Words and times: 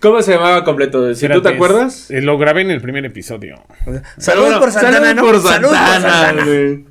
¿Cómo 0.00 0.22
se 0.22 0.32
llamaba 0.34 0.64
completo? 0.64 1.14
Si 1.14 1.26
tú 1.26 1.28
te 1.28 1.34
Espérate, 1.36 1.54
acuerdas. 1.56 2.10
eh, 2.10 2.22
Lo 2.22 2.38
grabé 2.38 2.62
en 2.62 2.70
el 2.70 2.80
primer 2.80 3.04
episodio. 3.04 3.62
Saludos 4.16 4.58
por 4.58 4.72
Santana, 4.72 4.96
Saludos 5.08 5.14
¿no? 5.16 5.22
por 5.22 5.40
Saludos 5.52 5.76
por 5.76 5.86
Santana, 5.86 6.10
Santana. 6.20 6.44
güey. 6.44 6.84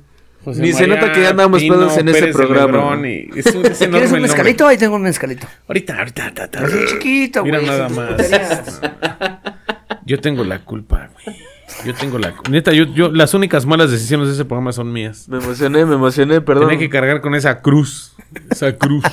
José 0.44 0.62
Ni 0.62 0.72
se 0.72 0.86
nota 0.86 1.12
que 1.12 1.20
ya 1.20 1.28
andamos 1.30 1.60
Pino 1.60 1.74
pedos 1.76 1.98
en 1.98 2.08
ese 2.08 2.18
Pérez 2.20 2.34
de 2.36 2.42
programa. 2.46 2.94
Es 3.36 3.46
un, 3.54 3.66
es 3.66 3.78
¿Quieres 3.78 4.12
un 4.12 4.22
mezcalito? 4.22 4.66
Ahí 4.66 4.78
tengo 4.78 4.96
un 4.96 5.02
mezcalito. 5.02 5.46
Ahorita, 5.68 5.98
ahorita, 5.98 6.32
ta, 6.32 6.50
ta. 6.50 6.64
Así 6.64 6.76
chiquito, 6.86 7.44
Mira 7.44 7.58
güey. 7.58 7.68
nada 7.70 7.88
más. 7.90 8.08
tonterías. 8.16 8.80
Yo 10.06 10.18
tengo 10.20 10.42
la 10.44 10.60
culpa, 10.64 11.10
güey. 11.24 11.36
Yo 11.84 11.94
tengo 11.94 12.18
la 12.18 12.30
culpa. 12.32 12.50
Neta, 12.50 12.72
yo, 12.72 12.84
yo, 12.94 13.10
las 13.10 13.34
únicas 13.34 13.66
malas 13.66 13.90
decisiones 13.90 14.28
de 14.28 14.34
ese 14.34 14.44
programa 14.46 14.72
son 14.72 14.90
mías. 14.92 15.28
Me 15.28 15.38
emocioné, 15.38 15.84
me 15.84 15.96
emocioné, 15.96 16.40
perdón. 16.40 16.68
Tenía 16.68 16.78
que 16.78 16.88
cargar 16.90 17.20
con 17.20 17.34
esa 17.34 17.60
cruz. 17.60 18.14
Esa 18.50 18.72
cruz. 18.78 19.04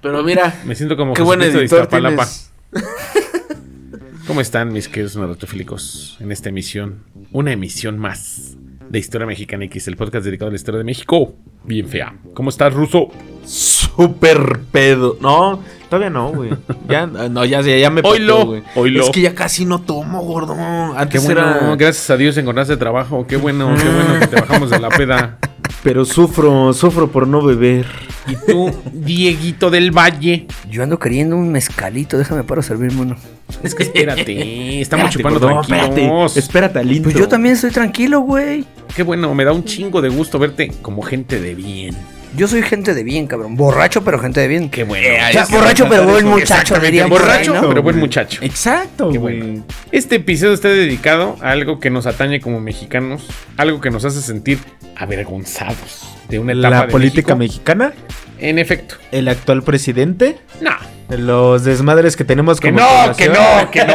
Pero 0.00 0.22
mira, 0.22 0.54
Me 0.64 0.74
siento 0.76 0.96
como 0.96 1.14
qué 1.14 1.22
buen 1.22 1.40
Jesucristo 1.40 1.58
de 1.58 1.82
editor 1.82 1.82
Iztapalapa. 1.82 2.24
tienes. 2.24 2.52
¿Cómo 4.26 4.40
están 4.40 4.72
mis 4.72 4.88
queridos 4.88 5.16
narratofílicos 5.16 6.16
en 6.20 6.32
esta 6.32 6.48
emisión? 6.48 7.04
Una 7.32 7.52
emisión 7.52 7.98
más 7.98 8.56
de 8.88 8.98
Historia 8.98 9.26
Mexicana 9.26 9.64
X, 9.64 9.88
el 9.88 9.96
podcast 9.96 10.24
dedicado 10.24 10.48
a 10.48 10.50
la 10.52 10.56
historia 10.56 10.78
de 10.78 10.84
México. 10.84 11.34
Bien 11.64 11.88
fea. 11.88 12.14
¿Cómo 12.32 12.50
estás, 12.50 12.72
Ruso? 12.72 13.08
Súper 13.44 14.60
pedo. 14.72 15.18
No, 15.20 15.60
todavía 15.88 16.10
no, 16.10 16.32
güey. 16.32 16.50
Ya, 16.88 17.06
no, 17.06 17.44
ya, 17.44 17.60
ya, 17.60 17.76
ya 17.76 17.90
me 17.90 18.00
Oilo, 18.04 18.46
güey. 18.46 18.62
oilo. 18.74 19.04
Es 19.04 19.10
que 19.10 19.20
ya 19.20 19.34
casi 19.34 19.64
no 19.64 19.80
tomo, 19.82 20.22
gordo. 20.22 20.54
Qué 20.54 20.62
Antes 20.96 21.24
bueno, 21.24 21.40
era... 21.40 21.76
gracias 21.76 22.08
a 22.10 22.16
Dios 22.16 22.36
encontraste 22.36 22.76
trabajo. 22.76 23.26
Qué 23.26 23.36
bueno, 23.36 23.74
qué 23.76 23.88
bueno 23.88 24.20
que 24.20 24.26
te 24.26 24.36
bajamos 24.36 24.70
de 24.70 24.78
la 24.78 24.88
peda. 24.88 25.38
Pero 25.84 26.06
sufro, 26.06 26.72
sufro 26.72 27.12
por 27.12 27.28
no 27.28 27.42
beber. 27.42 27.86
Y 28.26 28.36
tú, 28.50 28.72
Dieguito 28.90 29.70
del 29.70 29.90
Valle. 29.90 30.46
Yo 30.70 30.82
ando 30.82 30.98
queriendo 30.98 31.36
un 31.36 31.52
mezcalito. 31.52 32.16
Déjame 32.16 32.42
para 32.42 32.62
servirme 32.62 33.02
uno. 33.02 33.16
Es 33.62 33.74
que 33.74 33.82
espérate, 33.82 34.80
estamos 34.80 35.10
chupando 35.10 35.38
gordo, 35.38 35.60
tranquilos. 35.60 36.36
Espérate, 36.36 36.38
espérate 36.38 36.78
al 36.78 36.90
intro. 36.90 37.12
Pues 37.12 37.20
yo 37.20 37.28
también 37.28 37.54
estoy 37.54 37.70
tranquilo, 37.70 38.20
güey. 38.20 38.64
Qué 38.96 39.02
bueno, 39.02 39.34
me 39.34 39.44
da 39.44 39.52
un 39.52 39.64
chingo 39.64 40.00
de 40.00 40.08
gusto 40.08 40.38
verte 40.38 40.72
como 40.80 41.02
gente 41.02 41.38
de 41.38 41.54
bien. 41.54 41.94
Yo 42.36 42.48
soy 42.48 42.62
gente 42.62 42.94
de 42.94 43.04
bien, 43.04 43.26
cabrón. 43.28 43.54
Borracho, 43.56 44.02
pero 44.02 44.18
gente 44.18 44.40
de 44.40 44.48
bien. 44.48 44.68
Qué 44.68 44.82
bueno. 44.84 45.06
O 45.28 45.32
sea, 45.32 45.46
borracho, 45.50 45.86
pero 45.88 46.04
buen 46.04 46.26
muchacho, 46.26 46.78
diría 46.80 47.06
Borracho, 47.06 47.52
por 47.52 47.56
ahí, 47.56 47.62
¿no? 47.62 47.68
pero 47.68 47.82
buen 47.82 47.98
muchacho. 47.98 48.40
Exacto, 48.42 49.10
Qué 49.10 49.18
güey. 49.18 49.38
bueno. 49.40 49.64
Este 49.92 50.16
episodio 50.16 50.52
está 50.52 50.68
dedicado 50.68 51.36
a 51.40 51.50
algo 51.50 51.78
que 51.78 51.90
nos 51.90 52.06
atañe 52.06 52.40
como 52.40 52.60
mexicanos, 52.60 53.26
algo 53.56 53.80
que 53.80 53.90
nos 53.90 54.04
hace 54.04 54.20
sentir 54.20 54.58
avergonzados 54.96 56.08
de 56.28 56.38
una 56.40 56.52
etapa 56.54 56.70
La 56.70 56.86
de 56.86 56.92
política 56.92 57.34
México. 57.36 57.60
mexicana, 57.76 57.92
En 58.40 58.58
efecto. 58.58 58.96
el 59.12 59.28
actual 59.28 59.62
presidente, 59.62 60.38
No. 60.60 60.72
los 61.16 61.62
desmadres 61.64 62.16
que 62.16 62.24
tenemos 62.24 62.58
Que 62.60 62.72
como 62.72 62.80
no, 62.80 63.14
que 63.16 63.28
no, 63.28 63.70
que 63.70 63.84
no. 63.84 63.94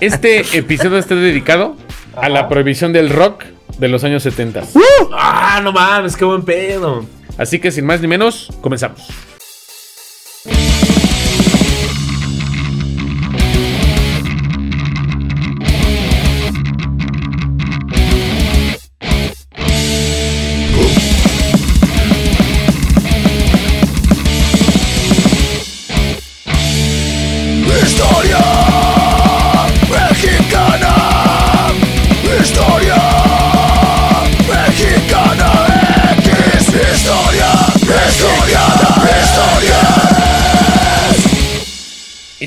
Este 0.00 0.40
episodio 0.56 0.98
está 0.98 1.14
dedicado 1.14 1.76
a 2.16 2.28
la 2.28 2.48
prohibición 2.48 2.92
del 2.92 3.10
rock 3.10 3.44
de 3.78 3.88
los 3.88 4.04
años 4.04 4.22
70. 4.22 4.62
Ah, 5.12 5.60
no 5.62 5.72
mames, 5.72 6.16
qué 6.16 6.24
buen 6.24 6.42
pedo. 6.42 7.04
Así 7.38 7.58
que 7.58 7.70
sin 7.72 7.86
más 7.86 8.00
ni 8.00 8.06
menos, 8.06 8.50
comenzamos. 8.60 9.08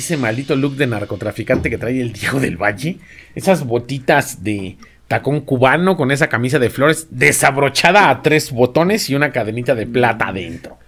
Ese 0.07 0.15
maldito 0.15 0.55
look 0.55 0.77
de 0.77 0.87
narcotraficante 0.87 1.69
que 1.69 1.77
trae 1.77 1.99
el 1.99 2.13
Diego 2.13 2.39
del 2.39 2.55
Valle. 2.55 2.97
Esas 3.35 3.65
botitas 3.65 4.41
de 4.41 4.77
tacón 5.09 5.41
cubano 5.41 5.97
con 5.97 6.11
esa 6.11 6.29
camisa 6.29 6.59
de 6.59 6.69
flores 6.69 7.07
desabrochada 7.11 8.09
a 8.09 8.21
tres 8.21 8.53
botones 8.53 9.09
y 9.09 9.15
una 9.15 9.33
cadenita 9.33 9.75
de 9.75 9.85
plata 9.85 10.29
adentro. 10.29 10.79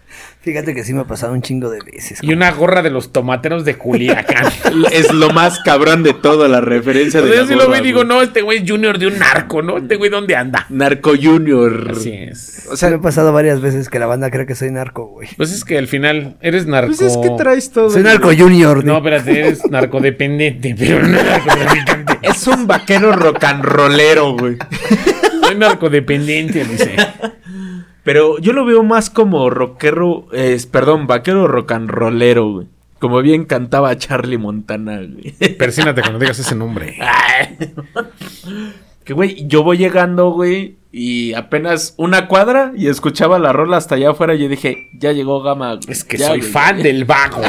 Fíjate 0.42 0.74
que 0.74 0.86
sí 0.86 0.94
me 0.94 1.02
ha 1.02 1.04
pasado 1.04 1.34
un 1.34 1.42
chingo 1.42 1.70
de 1.70 1.80
veces. 1.82 2.20
Y 2.22 2.32
una 2.32 2.50
gorra 2.52 2.82
de 2.82 2.90
los 2.90 3.12
tomateros 3.12 3.66
de 3.66 3.76
Culiacán. 3.76 4.46
Es 4.92 5.12
lo 5.14 5.32
más 5.32 5.60
cabrón 5.60 6.04
de 6.04 6.14
todo, 6.14 6.48
la 6.48 6.62
referencia 6.62 7.20
O 7.20 7.26
de 7.26 7.36
yo 7.36 7.46
sí 7.46 7.56
lo 7.56 7.70
veo 7.70 7.82
y 7.82 7.84
digo, 7.84 8.04
no, 8.06 8.22
este 8.22 8.42
güey 8.42 8.60
es 8.60 8.70
junior 8.70 8.98
de 8.98 9.08
un 9.08 9.20
narco, 9.20 9.62
¿no? 9.62 9.78
Este 9.78 9.98
güey, 9.98 10.10
¿dónde 10.10 10.36
anda? 10.36 10.66
Narco 10.70 11.12
Junior. 11.22 11.92
Así 11.92 12.12
es. 12.14 12.68
O 12.72 12.78
sea, 12.78 12.90
me 12.90 12.96
ha 12.96 13.02
pasado 13.02 13.34
varias 13.34 13.60
veces 13.60 13.90
que 13.90 14.00
la 14.00 14.06
banda 14.06 14.32
cree 14.32 14.46
que 14.46 14.56
soy 14.56 14.72
narco, 14.72 15.08
güey. 15.08 15.28
Pues 15.36 15.52
es 15.52 15.66
que 15.66 15.78
al 15.78 15.88
final 15.88 16.38
eres 16.40 16.68
narco. 16.68 16.88
pues 16.96 17.02
es 17.02 17.18
que 17.18 17.30
traes 17.38 17.72
todo. 17.72 17.90
Soy 17.90 18.04
narco 18.04 18.30
junior. 18.36 18.86
No, 18.86 18.94
¿no? 18.94 18.98
espérate, 18.98 19.40
eres 19.40 19.70
narcodependiente, 19.70 20.76
pero 20.78 21.02
no 21.02 21.22
narcotraficante. 21.22 22.20
Es 22.22 22.48
un 22.48 22.66
vaquero 22.66 23.12
rock 23.12 23.44
and 23.44 23.64
rollero, 23.64 24.38
güey. 24.38 24.58
Soy 25.44 25.56
narcodependiente, 25.56 26.64
dice. 26.64 26.96
Pero 28.04 28.40
yo 28.40 28.54
lo 28.54 28.66
veo 28.66 28.84
más 28.84 29.10
como 29.10 29.50
rockero, 29.50 30.28
perdón, 30.72 31.06
vaquero 31.08 31.48
rock 31.48 31.72
and 31.74 31.90
rollero, 31.90 32.52
güey. 32.52 32.68
Como 33.00 33.22
bien 33.22 33.46
cantaba 33.46 33.98
Charlie 33.98 34.38
Montana, 34.38 34.98
güey. 34.98 35.34
Persínate 35.58 36.02
cuando 36.02 36.20
digas 36.20 36.40
ese 36.40 36.56
nombre. 36.56 36.98
Que, 39.04 39.14
güey, 39.14 39.48
yo 39.48 39.64
voy 39.64 39.78
llegando, 39.80 40.30
güey, 40.32 40.76
y 40.92 41.34
apenas 41.34 41.96
una 41.98 42.28
cuadra 42.28 42.74
y 42.78 42.90
escuchaba 42.90 43.40
la 43.40 43.52
rola 43.52 43.78
hasta 43.78 43.96
allá 43.96 44.12
afuera 44.12 44.36
y 44.36 44.40
yo 44.44 44.48
dije, 44.50 44.90
ya 44.94 45.12
llegó 45.14 45.42
Gama. 45.42 45.70
güey. 45.76 45.80
Es 45.88 46.04
que 46.04 46.18
Ya, 46.18 46.28
soy 46.28 46.40
güey. 46.42 46.52
fan 46.52 46.78
del 46.84 47.06
vago. 47.06 47.42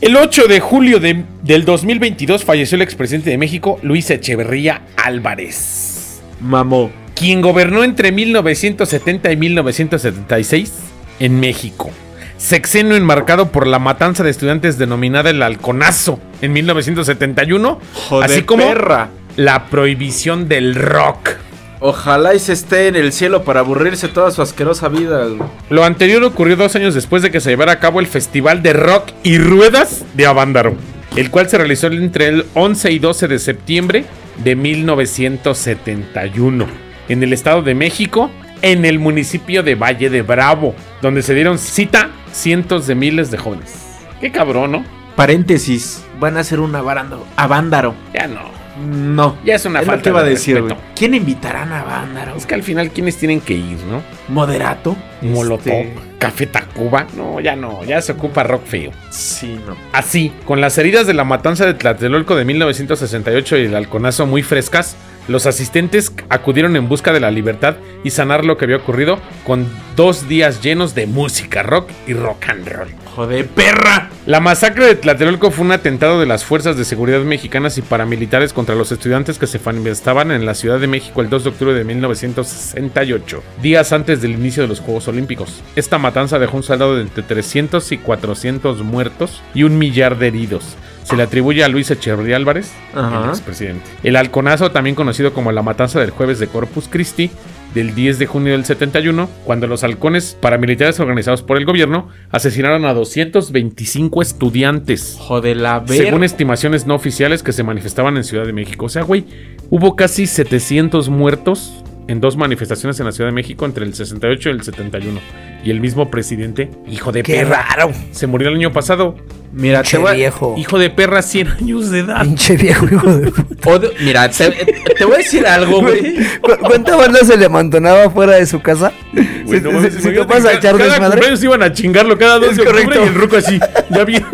El 0.00 0.16
8 0.16 0.46
de 0.48 0.60
julio 0.60 0.98
de- 0.98 1.24
del 1.42 1.66
2022 1.66 2.42
falleció 2.42 2.76
el 2.76 2.82
expresidente 2.82 3.28
de 3.28 3.36
México, 3.36 3.78
Luis 3.82 4.08
Echeverría 4.10 4.80
Álvarez, 4.96 6.22
Mamó. 6.40 6.90
Quien 7.22 7.40
gobernó 7.40 7.84
entre 7.84 8.10
1970 8.10 9.30
y 9.30 9.36
1976 9.36 10.72
en 11.20 11.38
México. 11.38 11.88
Sexenio 12.36 12.96
enmarcado 12.96 13.52
por 13.52 13.68
la 13.68 13.78
matanza 13.78 14.24
de 14.24 14.30
estudiantes 14.30 14.76
denominada 14.76 15.30
el 15.30 15.40
Halconazo 15.40 16.18
en 16.40 16.52
1971, 16.52 17.78
Joder, 18.08 18.28
así 18.28 18.42
como 18.42 18.66
perra. 18.66 19.10
la 19.36 19.66
prohibición 19.66 20.48
del 20.48 20.74
rock. 20.74 21.36
Ojalá 21.78 22.34
y 22.34 22.40
se 22.40 22.54
esté 22.54 22.88
en 22.88 22.96
el 22.96 23.12
cielo 23.12 23.44
para 23.44 23.60
aburrirse 23.60 24.08
toda 24.08 24.32
su 24.32 24.42
asquerosa 24.42 24.88
vida. 24.88 25.28
Lo 25.70 25.84
anterior 25.84 26.24
ocurrió 26.24 26.56
dos 26.56 26.74
años 26.74 26.92
después 26.92 27.22
de 27.22 27.30
que 27.30 27.38
se 27.38 27.50
llevara 27.50 27.70
a 27.70 27.78
cabo 27.78 28.00
el 28.00 28.08
Festival 28.08 28.64
de 28.64 28.72
Rock 28.72 29.12
y 29.22 29.38
Ruedas 29.38 30.04
de 30.14 30.26
Avándaro, 30.26 30.74
el 31.14 31.30
cual 31.30 31.48
se 31.48 31.56
realizó 31.56 31.86
entre 31.86 32.26
el 32.26 32.46
11 32.54 32.90
y 32.90 32.98
12 32.98 33.28
de 33.28 33.38
septiembre 33.38 34.04
de 34.42 34.56
1971 34.56 36.91
en 37.12 37.22
el 37.22 37.32
Estado 37.32 37.62
de 37.62 37.74
México, 37.74 38.30
en 38.62 38.84
el 38.84 38.98
municipio 38.98 39.62
de 39.62 39.74
Valle 39.74 40.10
de 40.10 40.22
Bravo, 40.22 40.74
donde 41.00 41.22
se 41.22 41.34
dieron 41.34 41.58
cita 41.58 42.10
cientos 42.32 42.86
de 42.86 42.94
miles 42.94 43.30
de 43.30 43.38
jóvenes. 43.38 43.74
Qué 44.20 44.30
cabrón, 44.30 44.72
¿no? 44.72 44.84
Paréntesis, 45.16 46.04
van 46.18 46.36
a 46.36 46.40
hacer 46.40 46.60
un 46.60 46.74
avándaro. 46.74 47.94
Ya 48.14 48.26
no. 48.26 48.62
No. 48.78 49.36
Ya 49.44 49.56
es 49.56 49.64
una 49.66 49.80
es 49.80 49.86
falta 49.86 49.98
lo 49.98 50.02
que 50.02 50.08
iba 50.10 50.20
a 50.20 50.24
de 50.24 50.30
decir. 50.30 50.64
¿Quién 50.96 51.14
invitarán 51.14 51.72
a 51.72 51.80
Avándaro? 51.80 52.36
Es 52.36 52.46
que 52.46 52.54
al 52.54 52.62
final, 52.62 52.90
¿quiénes 52.90 53.16
tienen 53.16 53.40
que 53.40 53.54
ir, 53.54 53.78
no? 53.84 54.02
Moderato. 54.28 54.96
Molotov, 55.20 55.72
Este, 55.72 55.94
Café 56.18 56.46
Tacuba. 56.46 57.06
No, 57.16 57.38
ya 57.40 57.54
no, 57.54 57.84
ya 57.84 58.00
se 58.00 58.12
ocupa 58.12 58.42
rock 58.42 58.64
feo. 58.64 58.90
Sí, 59.10 59.60
no. 59.66 59.76
Así, 59.92 60.32
con 60.46 60.60
las 60.60 60.78
heridas 60.78 61.06
de 61.06 61.14
la 61.14 61.24
matanza 61.24 61.66
de 61.66 61.74
Tlatelolco 61.74 62.34
de 62.34 62.44
1968 62.44 63.58
y 63.58 63.64
el 63.66 63.74
halconazo 63.76 64.26
muy 64.26 64.42
frescas, 64.42 64.96
los 65.28 65.46
asistentes 65.46 66.12
acudieron 66.28 66.76
en 66.76 66.88
busca 66.88 67.12
de 67.12 67.20
la 67.20 67.30
libertad 67.30 67.76
y 68.04 68.10
sanar 68.10 68.44
lo 68.44 68.56
que 68.56 68.64
había 68.64 68.76
ocurrido 68.76 69.18
con 69.44 69.66
dos 69.96 70.28
días 70.28 70.62
llenos 70.62 70.94
de 70.94 71.06
música, 71.06 71.62
rock 71.62 71.90
y 72.06 72.14
rock 72.14 72.48
and 72.48 72.68
roll. 72.68 72.88
Joder, 73.14 73.46
perra. 73.46 74.08
La 74.24 74.40
masacre 74.40 74.86
de 74.86 74.94
Tlatelolco 74.94 75.50
fue 75.50 75.66
un 75.66 75.72
atentado 75.72 76.18
de 76.18 76.24
las 76.24 76.44
fuerzas 76.44 76.78
de 76.78 76.84
seguridad 76.84 77.20
mexicanas 77.20 77.76
y 77.76 77.82
paramilitares 77.82 78.54
contra 78.54 78.74
los 78.74 78.90
estudiantes 78.90 79.38
que 79.38 79.46
se 79.46 79.58
manifestaban 79.58 80.30
en 80.30 80.46
la 80.46 80.54
Ciudad 80.54 80.80
de 80.80 80.86
México 80.86 81.20
el 81.20 81.28
2 81.28 81.44
de 81.44 81.50
octubre 81.50 81.74
de 81.74 81.84
1968, 81.84 83.42
días 83.60 83.92
antes 83.92 84.22
del 84.22 84.32
inicio 84.32 84.62
de 84.62 84.68
los 84.68 84.80
Juegos 84.80 85.08
Olímpicos. 85.08 85.62
Esta 85.76 85.98
matanza 85.98 86.38
dejó 86.38 86.56
un 86.56 86.62
saldo 86.62 86.96
de 86.96 87.02
entre 87.02 87.22
300 87.22 87.92
y 87.92 87.98
400 87.98 88.82
muertos 88.82 89.42
y 89.54 89.64
un 89.64 89.76
millar 89.76 90.18
de 90.18 90.28
heridos. 90.28 90.76
Se 91.04 91.16
le 91.16 91.22
atribuye 91.24 91.64
a 91.64 91.68
Luis 91.68 91.90
Echeverría 91.90 92.36
Álvarez, 92.36 92.72
Ajá. 92.94 93.24
el 93.24 93.30
expresidente. 93.30 93.82
El 94.02 94.16
halconazo, 94.16 94.70
también 94.70 94.94
conocido 94.96 95.32
como 95.32 95.50
la 95.52 95.62
matanza 95.62 96.00
del 96.00 96.10
jueves 96.10 96.38
de 96.38 96.46
Corpus 96.46 96.86
Christi, 96.88 97.30
del 97.74 97.94
10 97.94 98.18
de 98.18 98.26
junio 98.26 98.52
del 98.52 98.64
71, 98.64 99.28
cuando 99.44 99.66
los 99.66 99.82
halcones 99.82 100.36
paramilitares 100.40 101.00
organizados 101.00 101.42
por 101.42 101.56
el 101.56 101.64
gobierno 101.64 102.08
asesinaron 102.30 102.84
a 102.84 102.92
225 102.94 104.22
estudiantes. 104.22 105.16
Joder, 105.18 105.56
la 105.56 105.80
ver. 105.80 105.96
Según 106.04 106.22
estimaciones 106.24 106.86
no 106.86 106.94
oficiales 106.94 107.42
que 107.42 107.52
se 107.52 107.62
manifestaban 107.62 108.16
en 108.16 108.24
Ciudad 108.24 108.44
de 108.46 108.52
México. 108.52 108.86
O 108.86 108.88
sea, 108.88 109.02
güey, 109.02 109.24
hubo 109.70 109.96
casi 109.96 110.26
700 110.26 111.08
muertos 111.08 111.72
en 112.08 112.20
dos 112.20 112.36
manifestaciones 112.36 112.98
en 113.00 113.06
la 113.06 113.12
Ciudad 113.12 113.30
de 113.30 113.34
México 113.34 113.64
entre 113.64 113.84
el 113.84 113.94
68 113.94 114.50
y 114.50 114.52
el 114.52 114.62
71. 114.62 115.20
Y 115.64 115.70
el 115.70 115.80
mismo 115.80 116.10
presidente, 116.10 116.70
hijo 116.88 117.10
de 117.12 117.22
Qué 117.22 117.36
perra, 117.36 117.62
raro. 117.76 117.92
se 118.10 118.26
murió 118.26 118.48
el 118.48 118.56
año 118.56 118.72
pasado. 118.72 119.16
Mira, 119.54 119.78
te 119.82 119.82
Pinche 119.82 119.98
voy, 119.98 120.10
a- 120.10 120.14
viejo. 120.14 120.54
Hijo 120.56 120.78
de 120.78 120.88
perra, 120.90 121.20
100 121.20 121.48
años 121.48 121.90
de 121.90 121.98
edad. 122.00 122.22
Pinche 122.22 122.56
viejo, 122.56 122.86
hijo 122.90 123.06
de 123.14 123.30
puta. 123.30 123.78
de- 123.80 123.92
mira, 124.00 124.28
te, 124.30 124.50
te 124.96 125.04
voy 125.04 125.14
a 125.14 125.18
decir 125.18 125.46
algo, 125.46 125.82
güey. 125.82 126.14
¿Cu- 126.40 126.56
¿Cuánta 126.60 126.96
banda 126.96 127.20
se 127.20 127.36
le 127.36 127.44
amontonaba 127.46 128.08
fuera 128.10 128.36
de 128.36 128.46
su 128.46 128.60
casa? 128.62 128.92
Güey, 129.12 129.60
Si- 129.60 129.68
no 129.68 129.82
si- 129.82 129.90
si 129.90 130.02
te 130.10 130.24
vas 130.24 130.44
a 130.46 130.50
que 130.52 130.56
echar 130.56 130.72
cada 130.78 130.90
desmadre. 130.90 131.10
cumpleaños 131.12 131.44
iban 131.44 131.62
a 131.62 131.72
chingarlo 131.72 132.16
cada 132.18 132.38
2 132.38 132.50
Es 132.52 132.56
de 132.56 132.62
octubre 132.62 132.84
correcto. 132.84 133.04
y 133.04 133.08
el 133.08 133.14
ruco 133.14 133.36
así, 133.36 133.60
ya 133.90 134.04
bien, 134.04 134.24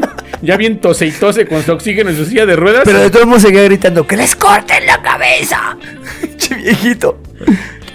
ya 0.40 0.56
bien 0.56 0.80
tose 0.80 1.06
y 1.06 1.10
tose 1.10 1.46
con 1.46 1.64
su 1.64 1.72
oxígeno 1.72 2.10
en 2.10 2.16
su 2.16 2.24
silla 2.24 2.46
de 2.46 2.54
ruedas. 2.54 2.82
Pero 2.84 3.00
de 3.00 3.10
todos 3.10 3.26
modos 3.26 3.42
seguía 3.42 3.64
gritando, 3.64 4.06
¡que 4.06 4.16
les 4.16 4.36
corten 4.36 4.86
la 4.86 5.02
cabeza! 5.02 5.76
Pinche 6.20 6.54
viejito. 6.54 7.20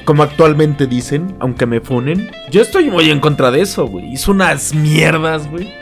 Como 0.03 0.23
actualmente 0.23 0.85
dicen, 0.87 1.35
aunque 1.39 1.65
me 1.65 1.79
funen. 1.79 2.29
Yo 2.51 2.61
estoy 2.61 2.89
muy 2.89 3.09
en 3.09 3.21
contra 3.21 3.49
de 3.51 3.61
eso, 3.61 3.85
güey. 3.87 4.11
Hizo 4.11 4.31
unas 4.31 4.73
mierdas, 4.73 5.47
güey. 5.49 5.73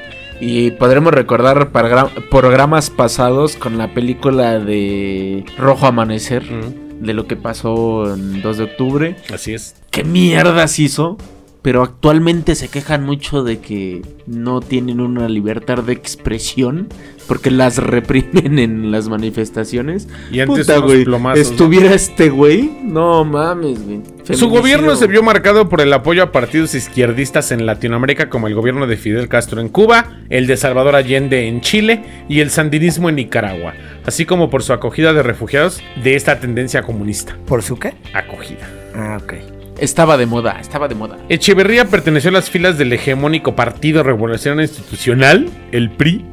Y 0.41 0.71
podremos 0.71 1.13
recordar 1.13 1.71
progra- 1.71 2.09
programas 2.29 2.89
pasados 2.89 3.55
con 3.55 3.77
la 3.77 3.93
película 3.93 4.57
de 4.59 5.45
Rojo 5.57 5.85
Amanecer. 5.85 6.43
Mm, 6.43 7.05
De 7.05 7.13
lo 7.15 7.25
que 7.25 7.35
pasó 7.35 8.13
en 8.13 8.41
2 8.41 8.57
de 8.57 8.63
octubre. 8.63 9.15
así 9.33 9.53
es. 9.53 9.75
¿Qué 9.89 10.03
mierdas 10.03 10.77
hizo? 10.79 11.17
Pero 11.61 11.83
actualmente 11.83 12.55
se 12.55 12.69
quejan 12.69 13.03
mucho 13.03 13.43
de 13.43 13.59
que 13.59 14.01
no 14.25 14.61
tienen 14.61 14.99
una 14.99 15.29
libertad 15.29 15.83
de 15.83 15.93
expresión 15.93 16.87
porque 17.27 17.51
las 17.51 17.77
reprimen 17.83 18.59
en 18.59 18.91
las 18.91 19.07
manifestaciones. 19.07 20.07
Y 20.31 20.39
antes 20.39 20.67
Puta. 20.67 21.33
Estuviera 21.35 21.93
este 21.93 22.29
güey. 22.29 22.71
No 22.83 23.23
mames, 23.23 23.85
güey. 23.85 24.01
Su 24.33 24.49
gobierno 24.49 24.95
se 24.95 25.07
vio 25.07 25.23
marcado 25.23 25.67
por 25.69 25.81
el 25.81 25.91
apoyo 25.93 26.23
a 26.23 26.31
partidos 26.31 26.73
izquierdistas 26.73 27.51
en 27.51 27.65
Latinoamérica 27.65 28.29
como 28.29 28.47
el 28.47 28.55
gobierno 28.55 28.87
de 28.87 28.97
Fidel 28.97 29.27
Castro 29.27 29.61
en 29.61 29.69
Cuba, 29.69 30.19
el 30.29 30.47
de 30.47 30.57
Salvador 30.57 30.95
Allende 30.95 31.47
en 31.47 31.61
Chile 31.61 32.03
y 32.29 32.39
el 32.39 32.49
sandinismo 32.49 33.09
en 33.09 33.15
Nicaragua, 33.15 33.73
así 34.05 34.25
como 34.25 34.49
por 34.49 34.63
su 34.63 34.73
acogida 34.73 35.13
de 35.13 35.23
refugiados 35.23 35.81
de 36.03 36.15
esta 36.15 36.39
tendencia 36.39 36.83
comunista. 36.83 37.37
¿Por 37.45 37.63
su 37.63 37.77
qué? 37.77 37.93
Acogida. 38.13 38.69
Ah, 38.93 39.19
ok. 39.21 39.33
Estaba 39.81 40.15
de 40.15 40.27
moda, 40.27 40.59
estaba 40.61 40.87
de 40.87 40.93
moda. 40.93 41.17
Echeverría 41.27 41.85
perteneció 41.85 42.29
a 42.29 42.33
las 42.33 42.51
filas 42.51 42.77
del 42.77 42.93
hegemónico 42.93 43.55
Partido 43.55 44.03
Revolucionario 44.03 44.61
Institucional, 44.61 45.49
el 45.71 45.89
PRI, 45.89 46.23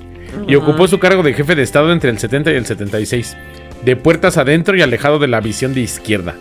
y 0.47 0.55
ocupó 0.55 0.87
su 0.87 0.99
cargo 0.99 1.23
de 1.23 1.33
jefe 1.33 1.55
de 1.55 1.63
Estado 1.63 1.91
entre 1.91 2.11
el 2.11 2.19
70 2.19 2.53
y 2.53 2.57
el 2.57 2.67
76, 2.67 3.39
de 3.87 3.97
puertas 3.97 4.37
adentro 4.37 4.77
y 4.77 4.83
alejado 4.83 5.19
de 5.19 5.29
la 5.29 5.41
visión 5.41 5.73
de 5.73 5.81
izquierda. 5.81 6.35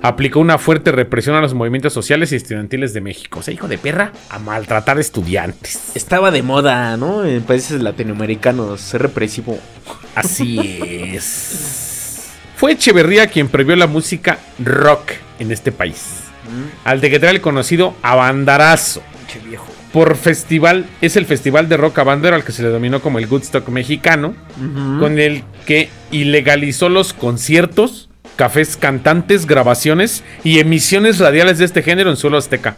Aplicó 0.00 0.40
una 0.40 0.56
fuerte 0.56 0.92
represión 0.92 1.36
a 1.36 1.42
los 1.42 1.52
movimientos 1.52 1.92
sociales 1.92 2.32
y 2.32 2.36
estudiantiles 2.36 2.94
de 2.94 3.02
México. 3.02 3.40
O 3.40 3.42
sea, 3.42 3.52
hijo 3.52 3.68
de 3.68 3.76
perra, 3.76 4.12
a 4.30 4.38
maltratar 4.38 4.98
estudiantes. 4.98 5.94
Estaba 5.94 6.30
de 6.30 6.42
moda, 6.42 6.96
¿no? 6.96 7.26
En 7.26 7.42
países 7.42 7.82
latinoamericanos, 7.82 8.80
ser 8.80 9.02
represivo. 9.02 9.58
Así 10.14 10.80
es. 11.12 12.30
Fue 12.56 12.72
Echeverría 12.72 13.26
quien 13.26 13.48
prohibió 13.48 13.76
la 13.76 13.86
música 13.86 14.38
rock 14.58 15.12
en 15.38 15.52
este 15.52 15.70
país. 15.70 16.25
Al 16.84 17.00
decretar 17.00 17.30
el 17.30 17.40
conocido 17.40 17.94
abandarazo. 18.02 19.02
Viejo. 19.44 19.66
por 19.92 20.16
festival, 20.16 20.86
es 21.00 21.16
el 21.16 21.26
festival 21.26 21.68
de 21.68 21.76
rock 21.76 22.02
bandero 22.04 22.36
al 22.36 22.44
que 22.44 22.52
se 22.52 22.62
le 22.62 22.68
dominó 22.68 23.02
como 23.02 23.18
el 23.18 23.26
Woodstock 23.26 23.68
mexicano, 23.68 24.34
con 24.98 25.18
el 25.18 25.44
que 25.66 25.90
ilegalizó 26.10 26.88
los 26.88 27.12
conciertos, 27.12 28.08
cafés 28.36 28.76
cantantes, 28.76 29.46
grabaciones 29.46 30.22
y 30.44 30.58
emisiones 30.58 31.18
radiales 31.18 31.58
de 31.58 31.64
este 31.64 31.82
género 31.82 32.10
en 32.10 32.16
suelo 32.16 32.38
azteca. 32.38 32.76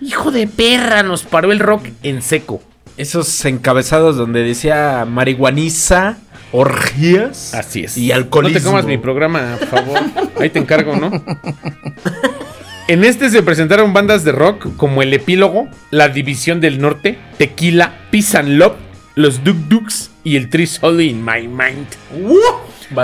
Hijo 0.00 0.30
de 0.30 0.46
perra, 0.46 1.02
nos 1.02 1.22
paró 1.22 1.52
el 1.52 1.58
rock 1.60 1.86
en 2.02 2.22
seco. 2.22 2.62
Esos 2.96 3.44
encabezados 3.44 4.16
donde 4.16 4.42
decía 4.42 5.04
marihuaniza, 5.08 6.18
orgías. 6.52 7.54
Así 7.54 7.84
es. 7.84 7.96
Y 7.96 8.12
alcoholismo. 8.12 8.58
No 8.58 8.60
te 8.62 8.66
comas 8.66 8.84
mi 8.84 8.98
programa, 8.98 9.56
por 9.58 9.68
favor. 9.68 10.00
Ahí 10.40 10.50
te 10.50 10.60
encargo, 10.60 10.94
¿no? 10.96 11.10
En 12.86 13.02
este 13.02 13.30
se 13.30 13.42
presentaron 13.42 13.94
bandas 13.94 14.24
de 14.24 14.32
rock 14.32 14.76
como 14.76 15.00
El 15.00 15.14
Epílogo, 15.14 15.68
La 15.90 16.10
División 16.10 16.60
del 16.60 16.80
Norte, 16.82 17.18
Tequila, 17.38 17.94
Peace 18.10 18.36
and 18.36 18.58
Love, 18.58 18.74
Los 19.14 19.42
Duk 19.42 19.56
Duks 19.68 20.10
y 20.22 20.36
el 20.36 20.50
Tree 20.50 20.66
Soul 20.66 21.00
in 21.00 21.24
My 21.24 21.48
Mind. 21.48 21.86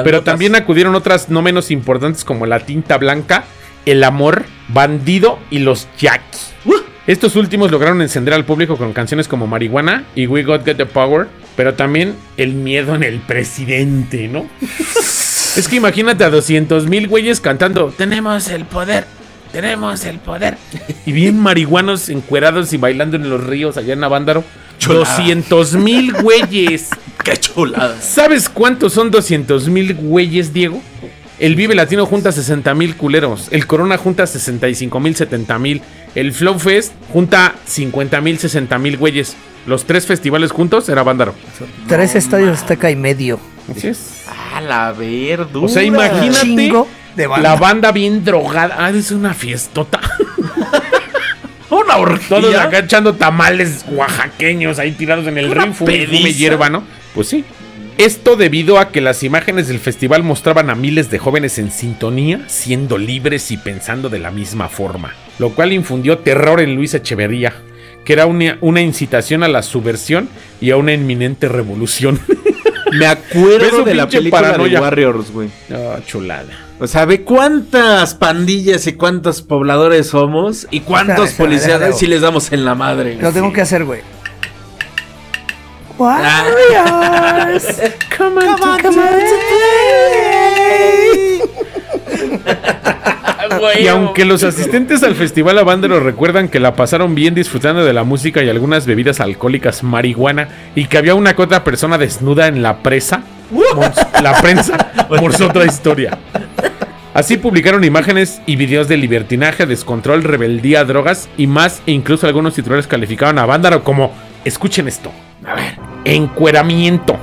Pero 0.04 0.22
también 0.22 0.54
acudieron 0.54 0.94
otras 0.94 1.30
no 1.30 1.40
menos 1.40 1.70
importantes 1.70 2.24
como 2.24 2.44
La 2.44 2.60
Tinta 2.60 2.98
Blanca, 2.98 3.44
El 3.86 4.04
Amor, 4.04 4.44
Bandido 4.68 5.38
y 5.50 5.60
Los 5.60 5.88
Jacks. 5.98 6.52
Estos 7.06 7.34
últimos 7.34 7.70
lograron 7.70 8.02
encender 8.02 8.34
al 8.34 8.44
público 8.44 8.76
con 8.76 8.92
canciones 8.92 9.26
como 9.26 9.46
Marihuana 9.46 10.04
y 10.14 10.26
We 10.26 10.42
Got 10.42 10.66
Get 10.66 10.76
the 10.76 10.86
Power, 10.86 11.26
pero 11.56 11.72
también 11.72 12.14
el 12.36 12.52
miedo 12.52 12.94
en 12.94 13.02
el 13.02 13.18
presidente, 13.20 14.28
¿no? 14.28 14.46
es 15.56 15.66
que 15.68 15.76
imagínate 15.76 16.22
a 16.22 16.30
200 16.30 16.86
mil 16.86 17.08
güeyes 17.08 17.40
cantando 17.40 17.92
Tenemos 17.96 18.48
el 18.48 18.66
poder, 18.66 19.06
tenemos 19.52 20.04
el 20.04 20.18
poder. 20.18 20.56
Y 21.06 21.12
bien 21.12 21.38
marihuanos 21.38 22.08
encuerados 22.08 22.72
y 22.72 22.76
bailando 22.76 23.16
en 23.16 23.28
los 23.28 23.42
ríos 23.42 23.76
allá 23.76 23.94
en 23.94 24.04
Avándaro. 24.04 24.44
Chulada. 24.78 25.16
200 25.16 25.74
mil 25.74 26.12
güeyes. 26.22 26.88
¡Qué 27.24 27.36
chuladas! 27.36 28.04
¿Sabes 28.04 28.48
cuántos 28.48 28.92
son 28.92 29.10
200 29.10 29.68
mil 29.68 29.94
güeyes, 29.94 30.52
Diego? 30.52 30.80
El 31.38 31.56
Vive 31.56 31.74
Latino 31.74 32.04
junta 32.06 32.32
60 32.32 32.74
mil 32.74 32.96
culeros. 32.96 33.48
El 33.50 33.66
Corona 33.66 33.96
junta 33.96 34.26
65 34.26 35.00
mil, 35.00 35.16
70 35.16 35.58
mil. 35.58 35.82
El 36.14 36.32
Flow 36.32 36.58
Fest 36.58 36.92
junta 37.12 37.54
50 37.66 38.20
mil, 38.20 38.38
60 38.38 38.78
mil 38.78 38.96
güeyes. 38.98 39.36
Los 39.66 39.84
tres 39.84 40.06
festivales 40.06 40.52
juntos 40.52 40.88
era 40.88 41.02
Vándaro. 41.02 41.34
Tres 41.88 42.14
estadios 42.14 42.58
Azteca 42.60 42.90
y 42.90 42.96
medio. 42.96 43.40
Así 43.70 43.88
es. 43.88 44.24
¡A 44.54 44.60
la 44.60 44.92
verdura! 44.92 45.64
O 45.64 45.68
sea, 45.68 45.82
imagínate 45.82 46.40
Chingo 46.40 46.86
de 47.16 47.26
banda. 47.26 47.48
la 47.50 47.56
banda 47.56 47.92
bien 47.92 48.24
drogada. 48.24 48.76
Ah, 48.78 48.90
es 48.90 49.10
una 49.10 49.34
fiestota. 49.34 50.00
Una 51.70 51.98
orgía. 51.98 52.28
Todos 52.28 52.54
acá 52.56 52.80
echando 52.80 53.14
tamales 53.14 53.84
oaxaqueños 53.88 54.80
ahí 54.80 54.90
tirados 54.90 55.26
en 55.28 55.38
el 55.38 55.50
río. 55.52 55.72
Fume, 55.72 56.06
hierba, 56.34 56.68
¿no? 56.68 56.82
Pues 57.14 57.28
sí. 57.28 57.44
Esto 57.96 58.34
debido 58.34 58.78
a 58.78 58.90
que 58.90 59.00
las 59.00 59.22
imágenes 59.22 59.68
del 59.68 59.78
festival 59.78 60.22
mostraban 60.22 60.70
a 60.70 60.74
miles 60.74 61.10
de 61.10 61.18
jóvenes 61.18 61.58
en 61.58 61.70
sintonía, 61.70 62.40
siendo 62.48 62.98
libres 62.98 63.50
y 63.50 63.56
pensando 63.56 64.08
de 64.08 64.18
la 64.18 64.30
misma 64.30 64.68
forma, 64.68 65.14
lo 65.38 65.50
cual 65.50 65.72
infundió 65.72 66.18
terror 66.18 66.60
en 66.60 66.74
Luis 66.74 66.94
Echeverría, 66.94 67.52
que 68.04 68.14
era 68.14 68.26
una, 68.26 68.56
una 68.62 68.80
incitación 68.80 69.42
a 69.42 69.48
la 69.48 69.62
subversión 69.62 70.28
y 70.60 70.70
a 70.70 70.76
una 70.76 70.94
inminente 70.94 71.46
revolución. 71.46 72.18
Me 72.92 73.06
acuerdo 73.06 73.82
de 73.84 73.94
la 73.94 74.08
película 74.08 74.42
paranoia. 74.42 74.78
de 74.78 74.80
Warriors, 74.80 75.30
güey. 75.30 75.50
Ah, 75.70 75.98
chulada. 76.06 76.69
O 76.80 76.86
sea, 76.86 77.04
ve 77.04 77.22
cuántas 77.24 78.14
pandillas 78.14 78.86
y 78.86 78.94
cuántos 78.94 79.42
pobladores 79.42 80.08
somos 80.08 80.66
y 80.70 80.80
cuántos 80.80 81.30
Déjale, 81.30 81.50
déjale, 81.56 81.74
policías 81.76 81.98
si 81.98 82.06
les 82.06 82.22
damos 82.22 82.52
en 82.52 82.64
la 82.64 82.74
madre. 82.74 83.18
Lo 83.20 83.30
tengo 83.32 83.52
que 83.52 83.60
hacer, 83.60 83.84
güey. 83.84 84.00
Ah. 85.98 86.46
Warriors, 86.48 87.66
come 88.16 88.42
on, 88.42 88.56
to 88.82 88.90
play. 88.90 89.00
Y 93.80 93.88
aunque 93.88 94.24
los 94.24 94.42
asistentes 94.42 95.02
al 95.02 95.14
festival 95.14 95.58
Avándaro 95.58 96.00
recuerdan 96.00 96.48
que 96.48 96.60
la 96.60 96.74
pasaron 96.74 97.14
bien 97.14 97.34
disfrutando 97.34 97.84
de 97.84 97.92
la 97.92 98.04
música 98.04 98.42
y 98.42 98.48
algunas 98.48 98.86
bebidas 98.86 99.20
alcohólicas, 99.20 99.82
marihuana, 99.82 100.48
y 100.74 100.86
que 100.86 100.98
había 100.98 101.14
una 101.14 101.34
que 101.34 101.42
otra 101.42 101.64
persona 101.64 101.98
desnuda 101.98 102.46
en 102.46 102.62
la 102.62 102.78
presa, 102.78 103.22
la 104.22 104.40
prensa, 104.40 104.78
por 105.08 105.34
su 105.34 105.44
otra 105.44 105.66
historia. 105.66 106.18
Así 107.12 107.36
publicaron 107.36 107.82
imágenes 107.82 108.40
y 108.46 108.54
videos 108.54 108.86
de 108.86 108.96
libertinaje, 108.96 109.66
descontrol, 109.66 110.22
rebeldía, 110.22 110.84
drogas 110.84 111.28
y 111.36 111.48
más, 111.48 111.82
e 111.86 111.92
incluso 111.92 112.28
algunos 112.28 112.54
titulares 112.54 112.86
calificaban 112.86 113.38
a 113.40 113.46
Vándaro 113.46 113.82
como, 113.82 114.12
escuchen 114.44 114.86
esto, 114.86 115.10
a 115.44 115.54
ver, 115.56 115.76
encueramiento, 116.04 117.16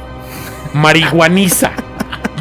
marihuaniza, 0.73 1.71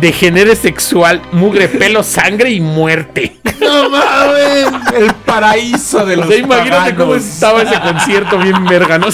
degenere 0.00 0.56
sexual, 0.56 1.22
mugre, 1.30 1.68
pelo, 1.68 2.02
sangre 2.02 2.50
y 2.50 2.60
muerte. 2.60 3.36
No 3.60 3.90
mames, 3.90 4.66
el 4.96 5.14
paraíso 5.24 6.04
de 6.04 6.14
O 6.14 6.16
los 6.18 6.28
sea, 6.28 6.38
imagínate 6.38 6.94
cómo 6.96 7.14
estaba 7.14 7.62
ese 7.62 7.80
concierto 7.80 8.38
bien 8.38 8.64
verga, 8.64 8.98
¿no? 8.98 9.06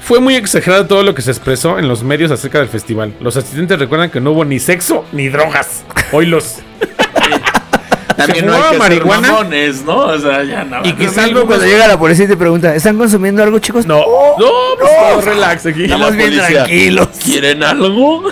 Fue 0.00 0.20
muy 0.20 0.36
exagerado 0.36 0.86
todo 0.86 1.02
lo 1.02 1.14
que 1.14 1.22
se 1.22 1.30
expresó 1.30 1.78
en 1.78 1.88
los 1.88 2.02
medios 2.02 2.30
acerca 2.30 2.58
del 2.58 2.68
festival. 2.68 3.14
Los 3.20 3.36
asistentes 3.36 3.78
recuerdan 3.78 4.10
que 4.10 4.20
no 4.20 4.32
hubo 4.32 4.44
ni 4.44 4.58
sexo 4.58 5.04
ni 5.12 5.28
drogas. 5.28 5.84
Hoy 6.12 6.26
los. 6.26 6.56
también 8.16 8.46
no 8.46 8.52
hay 8.52 8.58
fumaba 8.58 8.72
que 8.72 8.78
marihuana. 8.78 9.28
ser 9.28 9.36
mamones, 9.36 9.84
¿no? 9.84 9.96
O 9.98 10.18
sea, 10.18 10.44
ya 10.44 10.64
no. 10.64 10.80
Y 10.84 10.92
no. 10.92 10.96
quizá 10.98 11.24
Algo 11.24 11.40
algunos... 11.40 11.44
cuando 11.44 11.66
llega 11.66 11.86
la 11.86 11.98
policía 11.98 12.24
y 12.24 12.28
te 12.28 12.36
pregunta, 12.36 12.74
¿están 12.74 12.96
consumiendo 12.96 13.42
algo, 13.42 13.58
chicos? 13.58 13.86
No, 13.86 13.98
no, 14.38 14.50
pues 14.78 14.90
todo 14.96 15.20
relax 15.20 15.66
aquí. 15.66 15.84
Estamos 15.84 16.16
bien 16.16 16.36
tranquilos. 16.36 17.08
¿Quieren 17.22 17.62
algo? 17.62 18.24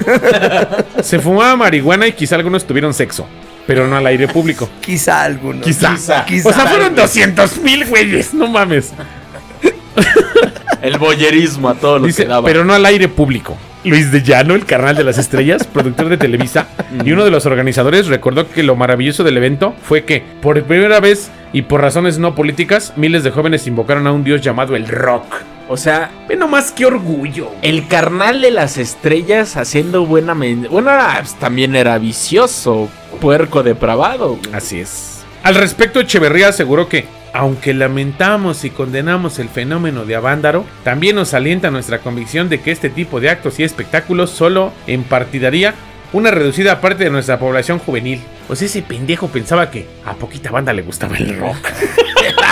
Se 1.02 1.18
fumaba 1.18 1.56
marihuana 1.56 2.06
y 2.06 2.12
quizá 2.12 2.36
algunos 2.36 2.66
tuvieron 2.66 2.94
sexo, 2.94 3.26
pero 3.66 3.86
no 3.86 3.96
al 3.96 4.06
aire 4.06 4.28
público. 4.28 4.68
Quizá 4.80 5.22
algunos. 5.22 5.64
Quizá. 5.64 5.94
Quizá. 6.24 6.48
O 6.48 6.52
sea, 6.52 6.66
fueron 6.66 6.94
200 6.94 7.58
mil 7.58 7.86
güeyes, 7.86 8.34
no 8.34 8.48
mames. 8.48 8.92
El 10.82 10.98
boyerismo 10.98 11.68
a 11.68 11.74
todo 11.74 11.98
lo 11.98 12.06
Dice, 12.06 12.22
que 12.24 12.28
daba. 12.28 12.46
pero 12.46 12.64
no 12.64 12.72
al 12.74 12.84
aire 12.86 13.08
público. 13.08 13.56
Luis 13.84 14.10
de 14.10 14.22
Llano, 14.22 14.54
el 14.54 14.64
carnal 14.66 14.96
de 14.96 15.04
las 15.04 15.16
estrellas, 15.18 15.64
productor 15.72 16.08
de 16.08 16.16
Televisa 16.16 16.66
y 17.04 17.12
uno 17.12 17.24
de 17.24 17.30
los 17.30 17.46
organizadores, 17.46 18.08
recordó 18.08 18.48
que 18.50 18.62
lo 18.62 18.74
maravilloso 18.76 19.22
del 19.24 19.36
evento 19.36 19.74
fue 19.82 20.04
que, 20.04 20.22
por 20.42 20.60
primera 20.64 20.98
vez 21.00 21.30
y 21.52 21.62
por 21.62 21.80
razones 21.80 22.18
no 22.18 22.34
políticas, 22.34 22.92
miles 22.96 23.22
de 23.24 23.30
jóvenes 23.30 23.66
invocaron 23.66 24.06
a 24.06 24.12
un 24.12 24.24
dios 24.24 24.40
llamado 24.42 24.74
el 24.76 24.88
rock. 24.88 25.24
O 25.68 25.76
sea, 25.76 26.10
Ve 26.28 26.36
nomás 26.36 26.70
qué 26.72 26.86
orgullo. 26.86 27.48
el 27.62 27.88
carnal 27.88 28.40
de 28.40 28.50
las 28.52 28.76
estrellas 28.78 29.56
haciendo 29.56 30.04
buena 30.06 30.34
Bueno, 30.34 30.90
era- 30.92 31.18
pues, 31.20 31.34
también 31.34 31.74
era 31.74 31.98
vicioso, 31.98 32.88
puerco 33.20 33.62
depravado. 33.64 34.38
Así 34.52 34.80
es. 34.80 35.24
Al 35.42 35.54
respecto, 35.54 36.00
Echeverría 36.00 36.48
aseguró 36.48 36.88
que, 36.88 37.06
aunque 37.36 37.74
lamentamos 37.74 38.64
y 38.64 38.70
condenamos 38.70 39.38
el 39.38 39.50
fenómeno 39.50 40.06
de 40.06 40.16
Avándaro, 40.16 40.64
también 40.84 41.16
nos 41.16 41.34
alienta 41.34 41.70
nuestra 41.70 41.98
convicción 41.98 42.48
de 42.48 42.62
que 42.62 42.70
este 42.70 42.88
tipo 42.88 43.20
de 43.20 43.28
actos 43.28 43.60
y 43.60 43.62
espectáculos 43.62 44.30
solo 44.30 44.72
impartidaría 44.86 45.74
una 46.14 46.30
reducida 46.30 46.80
parte 46.80 47.04
de 47.04 47.10
nuestra 47.10 47.38
población 47.38 47.78
juvenil. 47.78 48.22
Pues 48.46 48.62
ese 48.62 48.80
pendejo 48.80 49.28
pensaba 49.28 49.70
que 49.70 49.86
a 50.06 50.14
poquita 50.14 50.50
banda 50.50 50.72
le 50.72 50.80
gustaba 50.80 51.16
el 51.18 51.38
rock. 51.38 51.58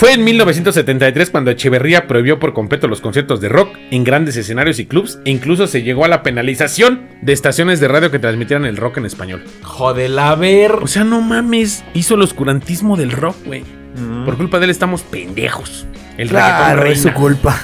Fue 0.00 0.14
en 0.14 0.24
1973 0.24 1.28
cuando 1.28 1.50
Echeverría 1.50 2.06
prohibió 2.06 2.38
por 2.38 2.54
completo 2.54 2.88
los 2.88 3.02
conciertos 3.02 3.42
de 3.42 3.50
rock 3.50 3.76
en 3.90 4.02
grandes 4.02 4.34
escenarios 4.34 4.78
y 4.78 4.86
clubs 4.86 5.18
e 5.26 5.30
incluso 5.30 5.66
se 5.66 5.82
llegó 5.82 6.06
a 6.06 6.08
la 6.08 6.22
penalización 6.22 7.06
de 7.20 7.34
estaciones 7.34 7.80
de 7.80 7.88
radio 7.88 8.10
que 8.10 8.18
transmitieran 8.18 8.64
el 8.64 8.78
rock 8.78 8.96
en 8.96 9.04
español. 9.04 9.44
Joder, 9.62 10.18
a 10.18 10.34
ver. 10.36 10.72
O 10.72 10.86
sea, 10.86 11.04
no 11.04 11.20
mames, 11.20 11.84
hizo 11.92 12.14
el 12.14 12.22
oscurantismo 12.22 12.96
del 12.96 13.12
rock, 13.12 13.36
güey. 13.44 13.62
Mm. 13.94 14.24
Por 14.24 14.38
culpa 14.38 14.58
de 14.58 14.64
él 14.64 14.70
estamos 14.70 15.02
pendejos. 15.02 15.86
El 16.16 16.30
Claro, 16.30 16.82
es 16.86 17.02
su 17.02 17.12
culpa. 17.12 17.62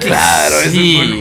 claro, 0.00 0.56
es 0.56 0.64
su 0.64 0.70
sí. 0.72 1.20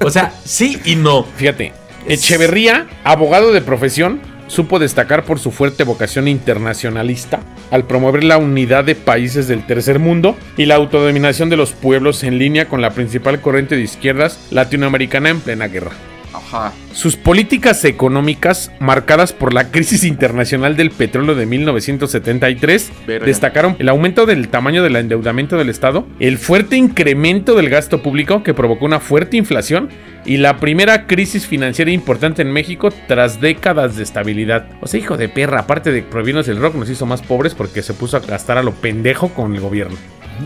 O 0.00 0.10
sea, 0.10 0.32
sí 0.44 0.80
y 0.84 0.96
no. 0.96 1.24
Fíjate, 1.36 1.72
Echeverría, 2.08 2.88
abogado 3.04 3.52
de 3.52 3.60
profesión, 3.60 4.22
supo 4.52 4.78
destacar 4.78 5.24
por 5.24 5.38
su 5.38 5.50
fuerte 5.50 5.82
vocación 5.82 6.28
internacionalista 6.28 7.40
al 7.70 7.86
promover 7.86 8.22
la 8.22 8.36
unidad 8.36 8.84
de 8.84 8.94
países 8.94 9.48
del 9.48 9.66
tercer 9.66 9.98
mundo 9.98 10.36
y 10.58 10.66
la 10.66 10.74
autodominación 10.74 11.48
de 11.48 11.56
los 11.56 11.72
pueblos 11.72 12.22
en 12.22 12.38
línea 12.38 12.68
con 12.68 12.82
la 12.82 12.90
principal 12.90 13.40
corriente 13.40 13.76
de 13.76 13.82
izquierdas 13.82 14.38
latinoamericana 14.50 15.30
en 15.30 15.40
plena 15.40 15.68
guerra. 15.68 16.11
Ajá. 16.32 16.72
Sus 16.92 17.16
políticas 17.16 17.84
económicas, 17.84 18.70
marcadas 18.80 19.32
por 19.32 19.52
la 19.52 19.70
crisis 19.70 20.04
internacional 20.04 20.76
del 20.76 20.90
petróleo 20.90 21.34
de 21.34 21.46
1973, 21.46 22.92
Verga. 23.06 23.26
destacaron 23.26 23.76
el 23.78 23.88
aumento 23.88 24.26
del 24.26 24.48
tamaño 24.48 24.82
del 24.82 24.96
endeudamiento 24.96 25.56
del 25.56 25.68
Estado, 25.68 26.06
el 26.20 26.38
fuerte 26.38 26.76
incremento 26.76 27.54
del 27.54 27.68
gasto 27.68 28.02
público 28.02 28.42
que 28.42 28.54
provocó 28.54 28.84
una 28.84 29.00
fuerte 29.00 29.36
inflación 29.36 29.88
y 30.24 30.36
la 30.36 30.58
primera 30.58 31.06
crisis 31.06 31.46
financiera 31.46 31.90
importante 31.90 32.42
en 32.42 32.52
México 32.52 32.90
tras 33.08 33.40
décadas 33.40 33.96
de 33.96 34.02
estabilidad. 34.02 34.68
O 34.80 34.86
sea, 34.86 35.00
hijo 35.00 35.16
de 35.16 35.28
perra, 35.28 35.60
aparte 35.60 35.92
de 35.92 36.02
prohibirnos 36.02 36.48
el 36.48 36.58
rock, 36.58 36.74
nos 36.76 36.90
hizo 36.90 37.06
más 37.06 37.22
pobres 37.22 37.54
porque 37.54 37.82
se 37.82 37.94
puso 37.94 38.16
a 38.16 38.20
gastar 38.20 38.58
a 38.58 38.62
lo 38.62 38.72
pendejo 38.72 39.30
con 39.30 39.54
el 39.54 39.60
gobierno. 39.60 39.96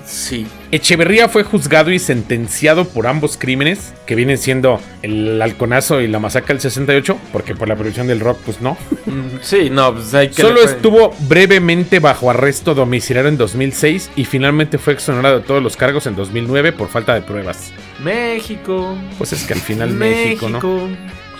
Sí. 0.04 0.46
Echeverría 0.72 1.28
fue 1.28 1.42
juzgado 1.42 1.90
y 1.90 1.98
sentenciado 1.98 2.86
por 2.86 3.06
ambos 3.06 3.36
crímenes, 3.36 3.94
que 4.06 4.14
vienen 4.14 4.38
siendo 4.38 4.80
el 5.02 5.40
halconazo 5.40 6.00
y 6.00 6.08
la 6.08 6.18
masacre 6.18 6.54
del 6.54 6.60
68, 6.60 7.16
porque 7.32 7.54
por 7.54 7.68
la 7.68 7.74
prohibición 7.76 8.06
del 8.06 8.20
rock, 8.20 8.38
pues 8.44 8.60
no. 8.60 8.76
Mm, 9.06 9.38
Sí, 9.42 9.70
no, 9.70 9.94
pues 9.94 10.12
hay 10.14 10.28
que. 10.28 10.42
Solo 10.42 10.62
estuvo 10.62 11.14
brevemente 11.28 12.00
bajo 12.00 12.30
arresto 12.30 12.74
domiciliario 12.74 13.28
en 13.28 13.36
2006 13.36 14.10
y 14.16 14.24
finalmente 14.24 14.78
fue 14.78 14.94
exonerado 14.94 15.40
de 15.40 15.44
todos 15.46 15.62
los 15.62 15.76
cargos 15.76 16.06
en 16.06 16.16
2009 16.16 16.72
por 16.72 16.88
falta 16.88 17.14
de 17.14 17.22
pruebas. 17.22 17.72
México. 18.02 18.96
Pues 19.18 19.32
es 19.32 19.44
que 19.44 19.54
al 19.54 19.60
final 19.60 19.90
México, 19.92 20.48
¿no? 20.48 20.60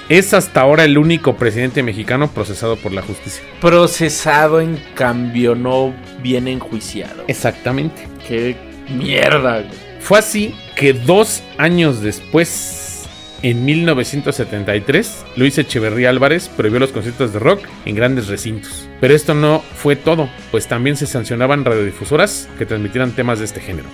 Es 0.08 0.34
hasta 0.34 0.60
ahora 0.60 0.84
el 0.84 0.98
único 0.98 1.36
presidente 1.36 1.82
mexicano 1.82 2.30
procesado 2.30 2.76
por 2.76 2.92
la 2.92 3.02
justicia. 3.02 3.42
Procesado, 3.60 4.60
en 4.60 4.78
cambio, 4.94 5.56
no 5.56 5.92
bien 6.22 6.46
enjuiciado. 6.46 7.24
Exactamente. 7.26 8.06
Qué 8.28 8.56
mierda. 8.88 9.64
Fue 9.98 10.20
así 10.20 10.54
que 10.76 10.92
dos 10.92 11.42
años 11.58 12.02
después, 12.02 13.08
en 13.42 13.64
1973, 13.64 15.24
Luis 15.34 15.58
Echeverría 15.58 16.10
Álvarez 16.10 16.48
prohibió 16.56 16.78
los 16.78 16.92
conciertos 16.92 17.32
de 17.32 17.40
rock 17.40 17.62
en 17.84 17.96
grandes 17.96 18.28
recintos. 18.28 18.85
Pero 19.00 19.14
esto 19.14 19.34
no 19.34 19.62
fue 19.76 19.94
todo, 19.94 20.30
pues 20.50 20.66
también 20.68 20.96
se 20.96 21.06
sancionaban 21.06 21.64
radiodifusoras 21.64 22.48
que 22.58 22.64
transmitieran 22.64 23.12
temas 23.12 23.38
de 23.38 23.44
este 23.44 23.60
género. 23.60 23.88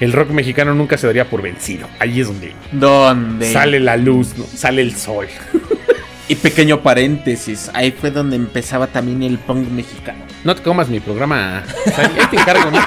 El 0.00 0.12
rock 0.12 0.30
mexicano 0.30 0.74
nunca 0.74 0.96
se 0.96 1.06
daría 1.08 1.28
por 1.28 1.42
vencido. 1.42 1.88
Ahí 1.98 2.20
es 2.20 2.28
donde 2.28 2.52
¿Dónde? 2.70 3.52
sale 3.52 3.80
la 3.80 3.96
luz, 3.96 4.38
¿no? 4.38 4.44
sale 4.46 4.82
el 4.82 4.94
sol. 4.96 5.26
Y 6.28 6.36
pequeño 6.36 6.80
paréntesis, 6.82 7.68
ahí 7.74 7.90
fue 7.90 8.10
donde 8.10 8.36
empezaba 8.36 8.86
también 8.86 9.22
el 9.24 9.38
punk 9.38 9.68
mexicano. 9.68 10.24
No 10.44 10.54
te 10.54 10.62
comas 10.62 10.88
mi 10.88 10.98
programa. 11.00 11.62
Ahí 11.96 12.26
te 12.30 12.36
encargo, 12.36 12.70
¿no? 12.70 12.78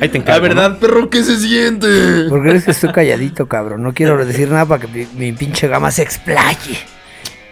Ahí 0.00 0.08
te 0.08 0.18
encargo. 0.18 0.46
La 0.46 0.54
verdad, 0.54 0.78
perro, 0.78 1.10
¿qué 1.10 1.22
se 1.22 1.36
siente? 1.38 1.86
¿Por 2.28 2.42
qué 2.42 2.50
eres 2.50 2.64
que 2.64 2.70
estoy 2.72 2.90
calladito, 2.90 3.46
cabrro? 3.46 3.76
No 3.78 3.92
quiero 3.92 4.24
decir 4.24 4.48
nada 4.48 4.64
para 4.66 4.80
que 4.80 4.88
mi, 4.88 5.06
mi 5.14 5.32
pinche 5.32 5.68
gama 5.68 5.90
se 5.90 6.02
explaye. 6.02 6.78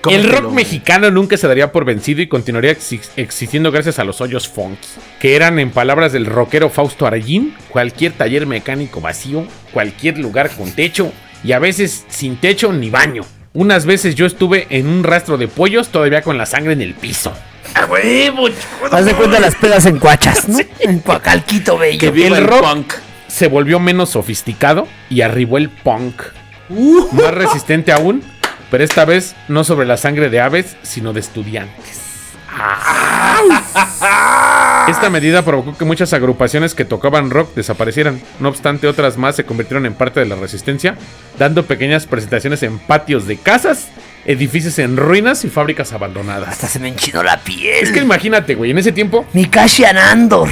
El 0.09 0.29
rock 0.29 0.53
mexicano 0.53 1.11
nunca 1.11 1.37
se 1.37 1.49
daría 1.49 1.73
por 1.73 1.85
vencido 1.85 2.23
y 2.23 2.29
continuaría 2.29 2.73
exi- 2.73 3.01
existiendo 3.17 3.71
gracias 3.73 3.99
a 3.99 4.05
los 4.05 4.21
hoyos 4.21 4.49
funky, 4.49 4.87
que 5.21 5.35
eran, 5.37 5.59
en 5.59 5.71
palabras 5.71 6.13
del 6.13 6.27
rockero 6.27 6.71
Fausto 6.71 7.07
Arayín, 7.07 7.55
cualquier 7.69 8.13
taller 8.13 8.47
mecánico 8.47 9.01
vacío, 9.01 9.47
cualquier 9.73 10.19
lugar 10.19 10.51
con 10.51 10.71
techo 10.73 11.13
y 11.43 11.53
a 11.53 11.59
veces 11.59 12.05
sin 12.09 12.37
techo 12.37 12.73
ni 12.73 12.91
baño. 12.91 13.23
Unas 13.55 13.87
veces 13.87 14.15
yo 14.15 14.27
estuve 14.27 14.67
en 14.71 14.87
un 14.87 15.03
rastro 15.05 15.37
de 15.37 15.49
pollos 15.49 15.89
todavía 15.89 16.23
con 16.23 16.39
la 16.39 16.47
sangre 16.47 16.75
en 16.75 16.83
el 16.83 16.95
piso. 16.95 17.33
¡A 17.75 17.87
huevo! 17.87 18.49
Haz 18.91 19.05
de 19.05 19.15
cuenta 19.15 19.41
las 19.41 19.55
pedas 19.57 19.85
en 19.87 19.99
cuachas, 19.99 20.49
¿no? 20.49 20.59
En 20.81 21.01
Coacalquito 21.01 21.77
bello. 21.77 21.99
Que 22.13 22.27
el, 22.27 22.47
rock. 22.47 22.61
punk. 22.63 22.93
Se 23.27 23.49
volvió 23.49 23.79
menos 23.81 24.11
sofisticado 24.11 24.87
y 25.11 25.23
arribó 25.23 25.59
el 25.59 25.69
punk. 25.71 26.23
Uh. 26.71 27.09
Más 27.13 27.35
resistente 27.35 27.93
aún, 27.93 28.23
pero 28.71 28.85
esta 28.85 29.05
vez 29.05 29.35
no 29.49 29.65
sobre 29.65 29.87
la 29.87 29.97
sangre 29.97 30.31
de 30.31 30.41
aves, 30.41 30.77
sino 30.83 31.13
de 31.13 31.21
estudiantes. 31.21 32.09
Esta 34.89 35.11
medida 35.11 35.43
provocó 35.45 35.77
que 35.77 35.85
muchas 35.85 36.13
agrupaciones 36.13 36.75
que 36.75 36.85
tocaban 36.85 37.31
rock 37.31 37.55
desaparecieran. 37.55 38.21
No 38.41 38.49
obstante, 38.49 38.89
otras 38.89 39.17
más 39.17 39.37
se 39.37 39.45
convirtieron 39.45 39.87
en 39.87 39.95
parte 39.95 40.21
de 40.21 40.27
la 40.27 40.37
resistencia, 40.37 40.97
dando 41.39 41.67
pequeñas 41.67 42.07
presentaciones 42.07 42.63
en 42.63 42.79
patios 42.79 43.27
de 43.27 43.37
casas, 43.37 43.89
edificios 44.25 44.79
en 44.79 44.97
ruinas 44.97 45.45
y 45.45 45.51
fábricas 45.51 45.93
abandonadas. 45.93 46.49
Hasta 46.49 46.69
se 46.69 46.79
me 46.79 46.89
enchinó 46.89 47.23
la 47.23 47.39
piel. 47.39 47.83
Es 47.83 47.93
que 47.93 48.01
imagínate, 48.01 48.55
güey, 48.55 48.71
en 48.71 48.79
ese 48.79 48.93
tiempo. 48.93 49.27
Mi 49.35 49.45
Cashian 49.47 49.99
Andor. 49.99 50.49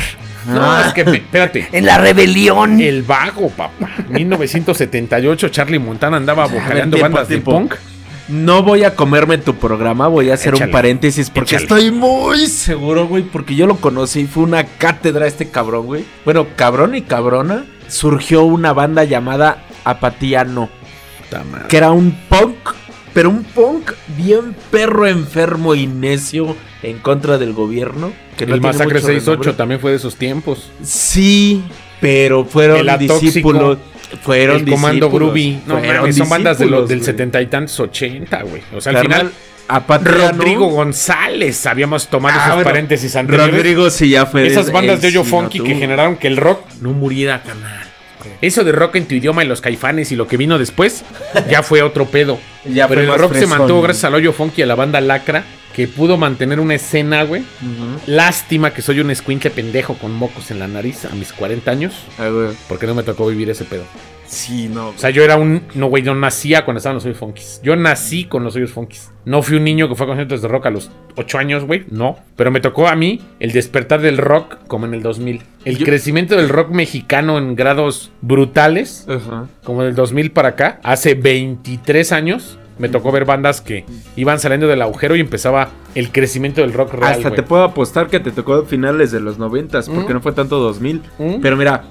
No, 0.46 0.80
es 0.80 0.92
que, 0.92 1.00
espérate. 1.00 1.68
En 1.72 1.86
la 1.86 1.98
rebelión. 1.98 2.80
El 2.80 3.02
vago, 3.02 3.50
papá. 3.50 3.90
1978, 4.08 5.48
Charlie 5.48 5.80
Montana 5.80 6.18
andaba 6.18 6.46
vocaleando 6.46 6.98
bandas 6.98 7.26
tiempo. 7.26 7.52
de 7.52 7.58
punk. 7.58 7.74
No 8.28 8.62
voy 8.62 8.82
a 8.84 8.96
comerme 8.96 9.38
tu 9.38 9.54
programa, 9.54 10.08
voy 10.08 10.30
a 10.30 10.34
hacer 10.34 10.54
Échale, 10.54 10.66
un 10.66 10.72
paréntesis 10.72 11.30
porque 11.30 11.56
échale. 11.56 11.62
estoy 11.62 11.90
muy 11.92 12.46
seguro, 12.48 13.06
güey, 13.06 13.22
porque 13.22 13.54
yo 13.54 13.66
lo 13.66 13.76
conocí, 13.76 14.26
fue 14.26 14.42
una 14.42 14.64
cátedra 14.64 15.26
este 15.26 15.50
cabrón, 15.50 15.86
güey. 15.86 16.04
Bueno, 16.24 16.46
cabrón 16.56 16.94
y 16.96 17.02
cabrona, 17.02 17.64
surgió 17.88 18.42
una 18.42 18.72
banda 18.72 19.04
llamada 19.04 19.64
Apatiano, 19.84 20.68
que 21.68 21.76
era 21.76 21.92
un 21.92 22.12
punk, 22.28 22.56
pero 23.14 23.30
un 23.30 23.44
punk 23.44 23.92
bien 24.16 24.56
perro 24.70 25.06
enfermo 25.06 25.74
y 25.76 25.86
necio 25.86 26.56
en 26.82 26.98
contra 26.98 27.38
del 27.38 27.52
gobierno. 27.52 28.12
Que 28.36 28.44
no 28.46 28.54
el 28.54 28.60
tiene 28.60 28.72
Masacre 28.72 28.94
mucho 28.94 29.06
68 29.06 29.30
renombre. 29.40 29.52
también 29.54 29.80
fue 29.80 29.90
de 29.92 29.96
esos 29.98 30.16
tiempos. 30.16 30.70
Sí, 30.82 31.62
pero 32.00 32.44
fueron 32.44 32.86
discípulos. 32.98 33.78
Fueron 34.22 34.56
el 34.56 34.70
Comando 34.70 35.10
Groovy. 35.10 35.60
No, 35.66 35.78
fueron 35.78 35.96
mames, 35.96 36.16
son 36.16 36.28
bandas 36.28 36.58
de 36.58 36.66
los 36.66 36.88
del. 36.88 37.02
70 37.02 37.42
y 37.42 37.46
tantos 37.46 37.78
80, 37.80 38.42
güey. 38.42 38.62
O 38.74 38.80
sea, 38.80 38.92
al 38.92 39.02
final, 39.02 39.32
Rodrigo 40.02 40.66
González, 40.68 41.66
habíamos 41.66 42.08
tomado 42.08 42.38
Ah, 42.38 42.42
esos 42.42 42.54
bueno, 42.54 42.70
paréntesis 42.70 43.16
anteriores. 43.16 43.54
Rodrigo 43.54 43.90
sí 43.90 44.10
ya 44.10 44.26
fue. 44.26 44.46
Esas 44.46 44.70
bandas 44.70 45.00
de 45.00 45.08
hoyo 45.08 45.24
funky 45.24 45.60
que 45.60 45.74
generaron 45.74 46.16
que 46.16 46.28
el 46.28 46.36
rock 46.36 46.60
no 46.80 46.92
muriera, 46.92 47.42
canal. 47.42 47.82
Eso 48.42 48.64
de 48.64 48.72
rock 48.72 48.96
en 48.96 49.06
tu 49.06 49.14
idioma 49.14 49.44
y 49.44 49.46
los 49.46 49.60
caifanes 49.60 50.12
y 50.12 50.16
lo 50.16 50.26
que 50.26 50.36
vino 50.36 50.58
después, 50.58 51.04
ya 51.48 51.62
fue 51.62 51.82
otro 51.82 52.06
pedo. 52.06 52.38
Ya 52.66 52.88
Pero 52.88 53.02
fue 53.04 53.14
el 53.14 53.20
rock 53.20 53.34
se 53.34 53.46
mantuvo 53.46 53.80
gracias 53.82 54.02
al 54.04 54.14
hoyo 54.14 54.32
funky 54.32 54.62
y 54.62 54.64
a 54.64 54.66
la 54.66 54.74
banda 54.74 55.00
Lacra, 55.00 55.44
que 55.76 55.86
pudo 55.86 56.16
mantener 56.16 56.58
una 56.58 56.74
escena, 56.74 57.22
güey. 57.24 57.42
Lástima 58.06 58.72
que 58.72 58.80
soy 58.82 59.00
un 59.00 59.10
escuincle 59.10 59.50
pendejo 59.50 59.94
con 59.94 60.12
mocos 60.12 60.50
en 60.50 60.58
la 60.58 60.66
nariz 60.68 61.04
a 61.04 61.14
mis 61.14 61.32
40 61.34 61.70
años, 61.70 61.94
Ah, 62.18 62.28
güey. 62.28 62.48
porque 62.68 62.86
no 62.86 62.94
me 62.94 63.02
tocó 63.02 63.26
vivir 63.26 63.50
ese 63.50 63.64
pedo. 63.64 63.84
Sí, 64.26 64.68
no. 64.68 64.88
O 64.88 64.94
sea, 64.96 65.10
yo 65.10 65.22
era 65.22 65.36
un. 65.36 65.62
No, 65.74 65.86
güey, 65.86 66.02
yo 66.02 66.12
nacía 66.14 66.64
cuando 66.64 66.78
estaban 66.78 66.96
los 66.96 67.04
hoyos 67.04 67.18
funkis. 67.18 67.60
Yo 67.62 67.76
nací 67.76 68.24
con 68.24 68.42
los 68.42 68.56
hoyos 68.56 68.72
funkis. 68.72 69.12
No 69.24 69.40
fui 69.40 69.56
un 69.56 69.62
niño 69.62 69.88
que 69.88 69.94
fue 69.94 70.04
a 70.04 70.08
conciertos 70.08 70.42
de 70.42 70.48
rock 70.48 70.66
a 70.66 70.70
los 70.70 70.90
8 71.14 71.38
años, 71.38 71.64
güey. 71.64 71.84
No. 71.90 72.18
Pero 72.34 72.50
me 72.50 72.60
tocó 72.60 72.88
a 72.88 72.96
mí 72.96 73.20
el 73.38 73.52
despertar 73.52 74.00
del 74.00 74.16
rock 74.18 74.56
como 74.66 74.86
en 74.86 74.94
el 74.94 75.02
2000. 75.02 75.42
El 75.64 75.78
Yo- 75.78 75.84
crecimiento 75.86 76.36
del 76.36 76.48
rock 76.48 76.70
mexicano 76.70 77.38
en 77.38 77.54
grados 77.54 78.10
brutales, 78.20 79.06
Ajá. 79.08 79.46
como 79.62 79.84
del 79.84 79.94
2000 79.94 80.32
para 80.32 80.48
acá. 80.48 80.80
Hace 80.82 81.14
23 81.14 82.10
años 82.10 82.58
me 82.78 82.88
tocó 82.88 83.10
ver 83.12 83.24
bandas 83.24 83.60
que 83.60 83.84
iban 84.16 84.38
saliendo 84.38 84.66
del 84.66 84.82
agujero 84.82 85.16
y 85.16 85.20
empezaba 85.20 85.70
el 85.94 86.12
crecimiento 86.12 86.60
del 86.60 86.72
rock 86.72 86.94
real. 86.94 87.12
Hasta 87.14 87.30
te 87.32 87.42
puedo 87.42 87.62
apostar 87.64 88.08
que 88.08 88.20
te 88.20 88.30
tocó 88.32 88.64
finales 88.64 89.10
de 89.12 89.20
los 89.20 89.38
noventas, 89.38 89.88
porque 89.88 90.10
Mm. 90.12 90.16
no 90.16 90.20
fue 90.20 90.32
tanto 90.32 90.58
2000. 90.58 91.02
Mm. 91.18 91.34
Pero 91.40 91.56
mira, 91.56 91.84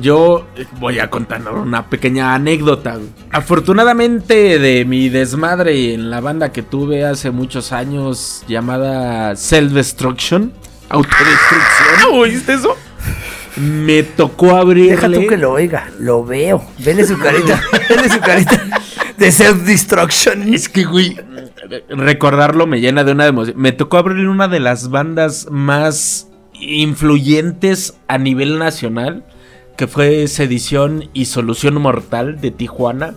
yo 0.00 0.46
voy 0.78 0.98
a 0.98 1.08
contar 1.10 1.42
una 1.52 1.86
pequeña 1.88 2.34
anécdota. 2.34 2.98
Afortunadamente 3.30 4.58
de 4.58 4.84
mi 4.84 5.08
desmadre 5.08 5.94
en 5.94 6.10
la 6.10 6.20
banda 6.20 6.50
que 6.52 6.62
tuve 6.62 7.04
hace 7.04 7.30
muchos 7.30 7.72
años 7.72 8.42
llamada 8.48 9.36
Self 9.36 9.72
Destruction, 9.72 10.52
autodestrucción, 10.88 11.98
Ah, 12.00 12.08
¿Oíste 12.12 12.54
eso? 12.54 12.76
me 13.56 14.02
tocó 14.02 14.56
abrirle... 14.56 14.92
Deja 14.92 15.10
tú 15.10 15.26
que 15.26 15.36
lo 15.36 15.52
oiga, 15.52 15.90
lo 15.98 16.24
veo. 16.24 16.62
Vele 16.78 17.04
su 17.04 17.18
carita, 17.18 17.62
vele 17.88 18.08
su 18.08 18.20
carita 18.20 18.62
de 19.20 19.30
self-destruction. 19.30 20.52
Es 20.54 20.68
que, 20.68 20.84
güey, 20.84 21.14
recordarlo 21.90 22.66
me 22.66 22.80
llena 22.80 23.04
de 23.04 23.12
una 23.12 23.26
emoción. 23.26 23.56
Me 23.60 23.72
tocó 23.72 23.98
abrir 23.98 24.26
una 24.28 24.48
de 24.48 24.60
las 24.60 24.88
bandas 24.88 25.46
más 25.50 26.28
influyentes 26.54 27.98
a 28.08 28.16
nivel 28.16 28.58
nacional, 28.58 29.24
que 29.76 29.86
fue 29.86 30.26
Sedición 30.26 31.10
y 31.12 31.26
Solución 31.26 31.74
Mortal 31.80 32.40
de 32.40 32.50
Tijuana. 32.50 33.14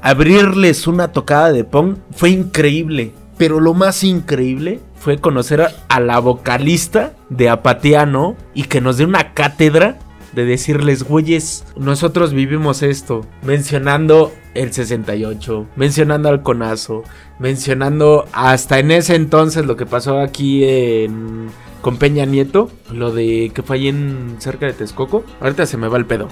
Abrirles 0.00 0.86
una 0.86 1.08
tocada 1.08 1.52
de 1.52 1.64
punk 1.64 1.98
fue 2.12 2.30
increíble. 2.30 3.12
Pero 3.36 3.58
lo 3.58 3.74
más 3.74 4.04
increíble 4.04 4.78
fue 4.94 5.18
conocer 5.18 5.60
a, 5.62 5.72
a 5.88 5.98
la 5.98 6.20
vocalista 6.20 7.12
de 7.28 7.48
Apatiano 7.48 8.36
y 8.54 8.62
que 8.64 8.80
nos 8.80 8.98
dé 8.98 9.04
una 9.04 9.34
cátedra 9.34 9.98
de 10.34 10.44
decirles, 10.44 11.04
güeyes, 11.04 11.64
nosotros 11.76 12.32
vivimos 12.32 12.82
esto, 12.82 13.26
mencionando 13.42 14.32
el 14.54 14.72
68, 14.72 15.66
mencionando 15.76 16.28
al 16.28 16.42
Conazo, 16.42 17.02
mencionando 17.38 18.26
hasta 18.32 18.78
en 18.78 18.90
ese 18.90 19.14
entonces 19.16 19.66
lo 19.66 19.76
que 19.76 19.86
pasó 19.86 20.20
aquí 20.20 20.64
en, 20.64 21.48
con 21.80 21.98
Peña 21.98 22.24
Nieto, 22.24 22.70
lo 22.92 23.12
de 23.12 23.52
que 23.54 23.62
ahí 23.72 23.88
en 23.88 24.36
cerca 24.38 24.66
de 24.66 24.72
Texcoco. 24.72 25.24
Ahorita 25.40 25.66
se 25.66 25.76
me 25.76 25.88
va 25.88 25.98
el 25.98 26.06
pedo. 26.06 26.28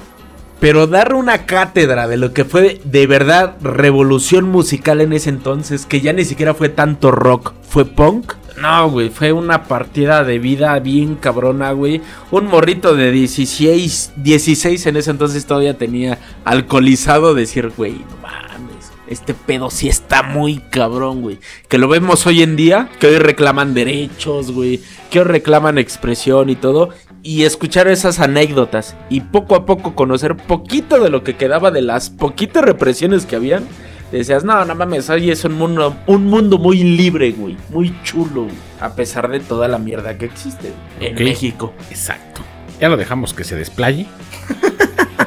Pero 0.63 0.87
dar 0.87 1.15
una 1.15 1.45
cátedra 1.45 2.07
de 2.07 2.17
lo 2.17 2.33
que 2.33 2.45
fue 2.45 2.81
de 2.85 3.09
verdad 3.09 3.57
revolución 3.63 4.45
musical 4.45 5.01
en 5.01 5.13
ese 5.13 5.29
entonces, 5.29 5.87
que 5.87 6.01
ya 6.01 6.13
ni 6.13 6.25
siquiera 6.25 6.55
fue 6.55 6.69
tanto 6.69 7.11
rock, 7.11 7.53
fue 7.69 7.85
punk. 7.85 8.35
No, 8.61 8.89
güey, 8.89 9.11
fue 9.11 9.33
una 9.33 9.65
partida 9.65 10.23
de 10.23 10.39
vida 10.39 10.79
bien 10.79 11.17
cabrona, 11.17 11.73
güey. 11.73 12.01
Un 12.31 12.47
morrito 12.47 12.95
de 12.95 13.11
16, 13.11 14.13
16 14.19 14.87
en 14.87 14.97
ese 14.99 15.11
entonces 15.11 15.47
todavía 15.47 15.77
tenía 15.77 16.21
alcoholizado 16.45 17.35
decir, 17.35 17.73
güey, 17.77 17.95
no 17.95 18.17
mames, 18.23 18.93
este 19.09 19.35
pedo 19.35 19.69
sí 19.69 19.89
está 19.89 20.23
muy 20.23 20.59
cabrón, 20.71 21.23
güey. 21.23 21.41
Que 21.67 21.79
lo 21.79 21.89
vemos 21.89 22.25
hoy 22.29 22.41
en 22.41 22.55
día, 22.55 22.89
que 23.01 23.09
hoy 23.09 23.19
reclaman 23.19 23.75
derechos, 23.75 24.53
güey, 24.53 24.81
que 25.11 25.19
hoy 25.19 25.27
reclaman 25.27 25.79
expresión 25.79 26.51
y 26.51 26.55
todo. 26.55 26.91
Y 27.23 27.45
escuchar 27.45 27.87
esas 27.89 28.19
anécdotas 28.19 28.97
y 29.09 29.21
poco 29.21 29.55
a 29.55 29.65
poco 29.65 29.95
conocer 29.95 30.37
poquito 30.37 31.01
de 31.01 31.09
lo 31.09 31.23
que 31.23 31.37
quedaba 31.37 31.71
de 31.71 31.83
las 31.83 32.11
poquitas 32.11 32.65
represiones 32.65 33.27
que 33.27 33.37
habían. 33.37 33.65
Decías, 34.11 34.45
no, 34.45 34.65
no 34.65 34.75
mames, 34.75 35.09
hoy 35.09 35.31
es 35.31 35.45
un 35.45 35.55
mundo, 35.55 35.97
un 36.07 36.27
mundo 36.27 36.59
muy 36.59 36.83
libre, 36.83 37.31
güey. 37.33 37.57
Muy 37.71 37.95
chulo, 38.03 38.43
güey. 38.45 38.55
A 38.81 38.95
pesar 38.95 39.31
de 39.31 39.41
toda 39.41 39.69
la 39.69 39.79
mierda 39.79 40.19
que 40.19 40.27
existe 40.27 40.73
en. 41.01 41.15
México. 41.15 41.73
Exacto. 41.91 42.43
Ya 42.81 42.89
lo 42.89 42.97
dejamos 42.97 43.33
que 43.33 43.45
se 43.45 43.57
desplaye. 43.57 44.07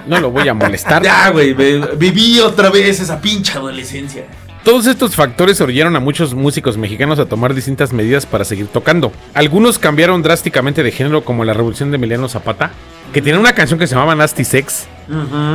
No 0.07 0.19
lo 0.19 0.29
voy 0.29 0.47
a 0.47 0.53
molestar. 0.53 1.01
Ya, 1.03 1.29
güey, 1.29 1.53
viví 1.53 2.39
otra 2.39 2.69
vez 2.69 2.99
esa 2.99 3.19
pinche 3.19 3.53
adolescencia. 3.53 4.25
Todos 4.65 4.87
estos 4.87 5.15
factores 5.15 5.61
orillaron 5.61 5.95
a 5.95 5.99
muchos 5.99 6.33
músicos 6.33 6.75
mexicanos 6.75 7.19
a 7.19 7.27
tomar 7.27 7.53
distintas 7.53 7.93
medidas 7.93 8.25
para 8.25 8.43
seguir 8.43 8.65
tocando. 8.65 9.11
Algunos 9.35 9.77
cambiaron 9.77 10.23
drásticamente 10.23 10.81
de 10.81 10.91
género, 10.91 11.23
como 11.23 11.45
la 11.45 11.53
revolución 11.53 11.91
de 11.91 11.97
Emiliano 11.97 12.27
Zapata, 12.27 12.71
que 13.13 13.21
tenía 13.21 13.39
una 13.39 13.53
canción 13.53 13.77
que 13.77 13.85
se 13.85 13.93
llamaba 13.93 14.15
Nasty 14.15 14.43
Sex, 14.43 14.87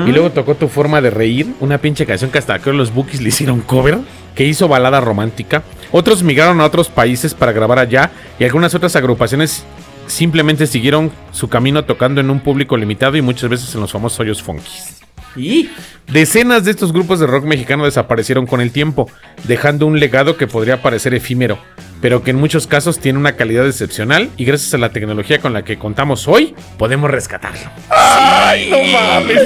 y 0.06 0.12
luego 0.12 0.30
tocó 0.30 0.54
Tu 0.54 0.68
Forma 0.68 1.00
de 1.00 1.10
Reír, 1.10 1.48
una 1.58 1.78
pinche 1.78 2.06
canción 2.06 2.30
que 2.30 2.38
hasta 2.38 2.60
creo 2.60 2.72
los 2.72 2.94
Bookies 2.94 3.20
le 3.20 3.30
hicieron 3.30 3.62
cover, 3.62 3.98
que 4.36 4.44
hizo 4.44 4.68
balada 4.68 5.00
romántica. 5.00 5.64
Otros 5.90 6.22
migraron 6.22 6.60
a 6.60 6.64
otros 6.66 6.88
países 6.88 7.34
para 7.34 7.50
grabar 7.50 7.80
allá, 7.80 8.12
y 8.38 8.44
algunas 8.44 8.76
otras 8.76 8.94
agrupaciones 8.94 9.64
simplemente 10.06 10.68
siguieron 10.68 11.10
su 11.32 11.48
camino 11.48 11.84
tocando 11.84 12.20
en 12.20 12.30
un 12.30 12.38
público 12.38 12.76
limitado 12.76 13.16
y 13.16 13.22
muchas 13.22 13.50
veces 13.50 13.74
en 13.74 13.80
los 13.80 13.90
famosos 13.90 14.20
hoyos 14.20 14.40
funkies. 14.40 15.00
Y 15.36 15.70
Decenas 16.12 16.64
de 16.64 16.72
estos 16.72 16.92
grupos 16.92 17.20
de 17.20 17.26
rock 17.26 17.44
mexicano 17.44 17.84
desaparecieron 17.84 18.46
con 18.46 18.60
el 18.60 18.72
tiempo, 18.72 19.08
dejando 19.44 19.86
un 19.86 20.00
legado 20.00 20.36
que 20.36 20.48
podría 20.48 20.82
parecer 20.82 21.14
efímero, 21.14 21.58
pero 22.00 22.22
que 22.22 22.30
en 22.30 22.36
muchos 22.36 22.66
casos 22.66 22.98
tiene 22.98 23.18
una 23.18 23.32
calidad 23.32 23.66
excepcional 23.66 24.30
y 24.36 24.44
gracias 24.44 24.74
a 24.74 24.78
la 24.78 24.90
tecnología 24.90 25.38
con 25.40 25.52
la 25.52 25.64
que 25.64 25.78
contamos 25.78 26.28
hoy, 26.28 26.54
podemos 26.78 27.10
rescatarlo. 27.10 27.70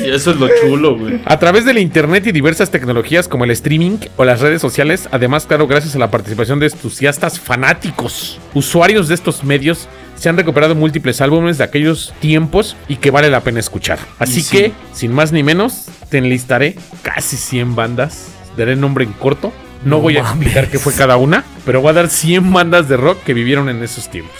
eso 0.07 0.31
es 0.31 0.37
lo 0.37 0.49
chulo, 0.61 0.97
güey. 0.97 1.21
A 1.25 1.39
través 1.39 1.65
del 1.65 1.79
internet 1.79 2.27
y 2.27 2.33
diversas 2.33 2.71
tecnologías 2.71 3.29
como 3.29 3.45
el 3.45 3.51
streaming 3.51 3.99
o 4.17 4.25
las 4.25 4.41
redes 4.41 4.61
sociales, 4.61 5.09
además, 5.11 5.47
claro, 5.47 5.67
gracias 5.67 5.95
a 5.97 5.99
la 5.99 6.11
participación 6.11 6.59
de 6.61 6.67
entusiastas 6.67 7.39
fanáticos, 7.39 8.39
usuarios 8.55 9.09
de 9.09 9.15
estos 9.15 9.45
medios, 9.45 9.89
se 10.17 10.29
han 10.29 10.37
recuperado 10.37 10.75
múltiples 10.75 11.21
álbumes 11.21 11.59
de 11.59 11.65
aquellos 11.65 12.15
tiempos 12.21 12.77
y 12.89 12.97
que 12.97 13.11
vale 13.11 13.31
la 13.31 13.41
pena 13.41 13.61
escuchar. 13.61 13.99
Así 14.19 14.43
sí. 14.43 14.57
que, 14.57 14.73
sin 14.93 15.13
más 15.13 15.33
ni 15.33 15.43
menos, 15.43 15.87
te 16.09 16.19
enlistaré 16.19 16.77
casi 17.03 17.37
100 17.37 17.75
bandas. 17.75 18.29
Daré 18.57 18.77
nombre 18.77 19.05
en 19.05 19.13
corto. 19.13 19.53
No, 19.85 19.97
No 19.97 20.01
voy 20.01 20.17
a 20.17 20.21
explicar 20.21 20.69
qué 20.69 20.79
fue 20.79 20.93
cada 20.95 21.17
una, 21.17 21.45
pero 21.65 21.81
voy 21.81 21.91
a 21.91 21.95
dar 21.95 22.09
100 22.09 22.53
bandas 22.53 22.89
de 22.89 22.97
rock 22.97 23.23
que 23.23 23.35
vivieron 23.35 23.69
en 23.69 23.83
esos 23.83 24.11
tiempos. 24.11 24.37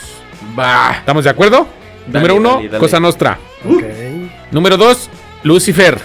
Va. 0.59 0.93
¿Estamos 0.99 1.25
de 1.25 1.31
acuerdo? 1.31 1.69
Dale, 2.07 2.19
Número 2.19 2.37
uno, 2.37 2.55
dale, 2.57 2.69
dale. 2.69 2.79
Cosa 2.79 3.01
Nostra. 3.01 3.39
Número 4.51 4.77
2, 4.77 5.11
Lucifer. 5.43 5.99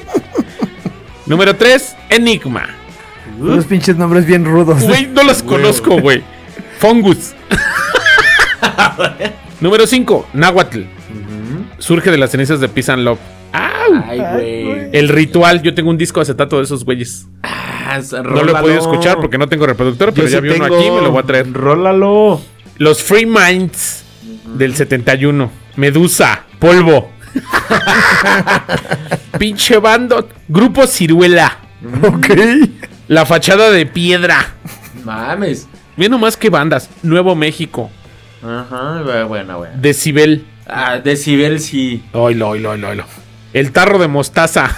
Número 1.26 1.54
3, 1.54 1.96
Enigma. 2.08 2.68
Unos 3.38 3.64
pinches 3.64 3.96
nombres 3.96 4.26
bien 4.26 4.44
rudos. 4.44 4.82
Güey, 4.82 5.06
no 5.06 5.22
los 5.22 5.42
conozco, 5.42 6.00
güey. 6.00 6.22
Fungus. 6.78 7.34
Número 9.60 9.86
5, 9.86 10.28
Nahuatl. 10.32 10.80
Surge 11.78 12.10
de 12.10 12.18
las 12.18 12.30
cenizas 12.30 12.60
de 12.60 12.68
Peace 12.68 12.92
and 12.92 13.04
Love. 13.04 13.18
¡Au! 13.52 14.02
Ay, 14.06 14.18
güey. 14.18 14.90
El 14.92 15.08
ritual, 15.08 15.62
yo 15.62 15.74
tengo 15.74 15.90
un 15.90 15.98
disco 15.98 16.20
acetato 16.20 16.58
de 16.58 16.64
esos 16.64 16.84
güeyes. 16.84 17.26
Ah, 17.42 18.00
No 18.24 18.42
lo 18.44 18.56
he 18.56 18.60
podido 18.60 18.78
escuchar 18.78 19.18
porque 19.20 19.38
no 19.38 19.48
tengo 19.48 19.66
reproductor, 19.66 20.12
pero 20.14 20.28
ya 20.28 20.40
vi 20.40 20.50
uno 20.50 20.64
aquí, 20.64 20.90
me 20.90 21.00
lo 21.02 21.10
voy 21.10 21.22
a 21.22 21.26
traer. 21.26 21.52
Rólalo. 21.52 22.40
Los 22.78 23.02
Free 23.02 23.26
Minds 23.26 24.04
del 24.56 24.74
71. 24.74 25.50
Medusa. 25.76 26.44
Polvo. 26.58 27.10
Pinche 29.38 29.78
bando. 29.78 30.28
Grupo 30.48 30.86
Ciruela. 30.86 31.58
Ok. 32.02 32.28
La 33.08 33.26
fachada 33.26 33.70
de 33.70 33.86
piedra. 33.86 34.54
Mames. 35.04 35.68
Mira 35.96 36.10
nomás 36.10 36.36
qué 36.36 36.50
bandas. 36.50 36.88
Nuevo 37.02 37.34
México. 37.34 37.90
Ajá, 38.42 39.02
bueno, 39.04 39.28
bueno, 39.28 39.58
bueno. 39.58 39.74
Decibel. 39.78 40.46
Ah, 40.66 40.98
Decibel 40.98 41.60
sí. 41.60 42.02
Oilo, 42.12 42.50
oilo, 42.50 42.70
oilo, 42.70 42.88
oilo. 42.88 43.04
El 43.52 43.72
tarro 43.72 43.98
de 43.98 44.08
mostaza. 44.08 44.74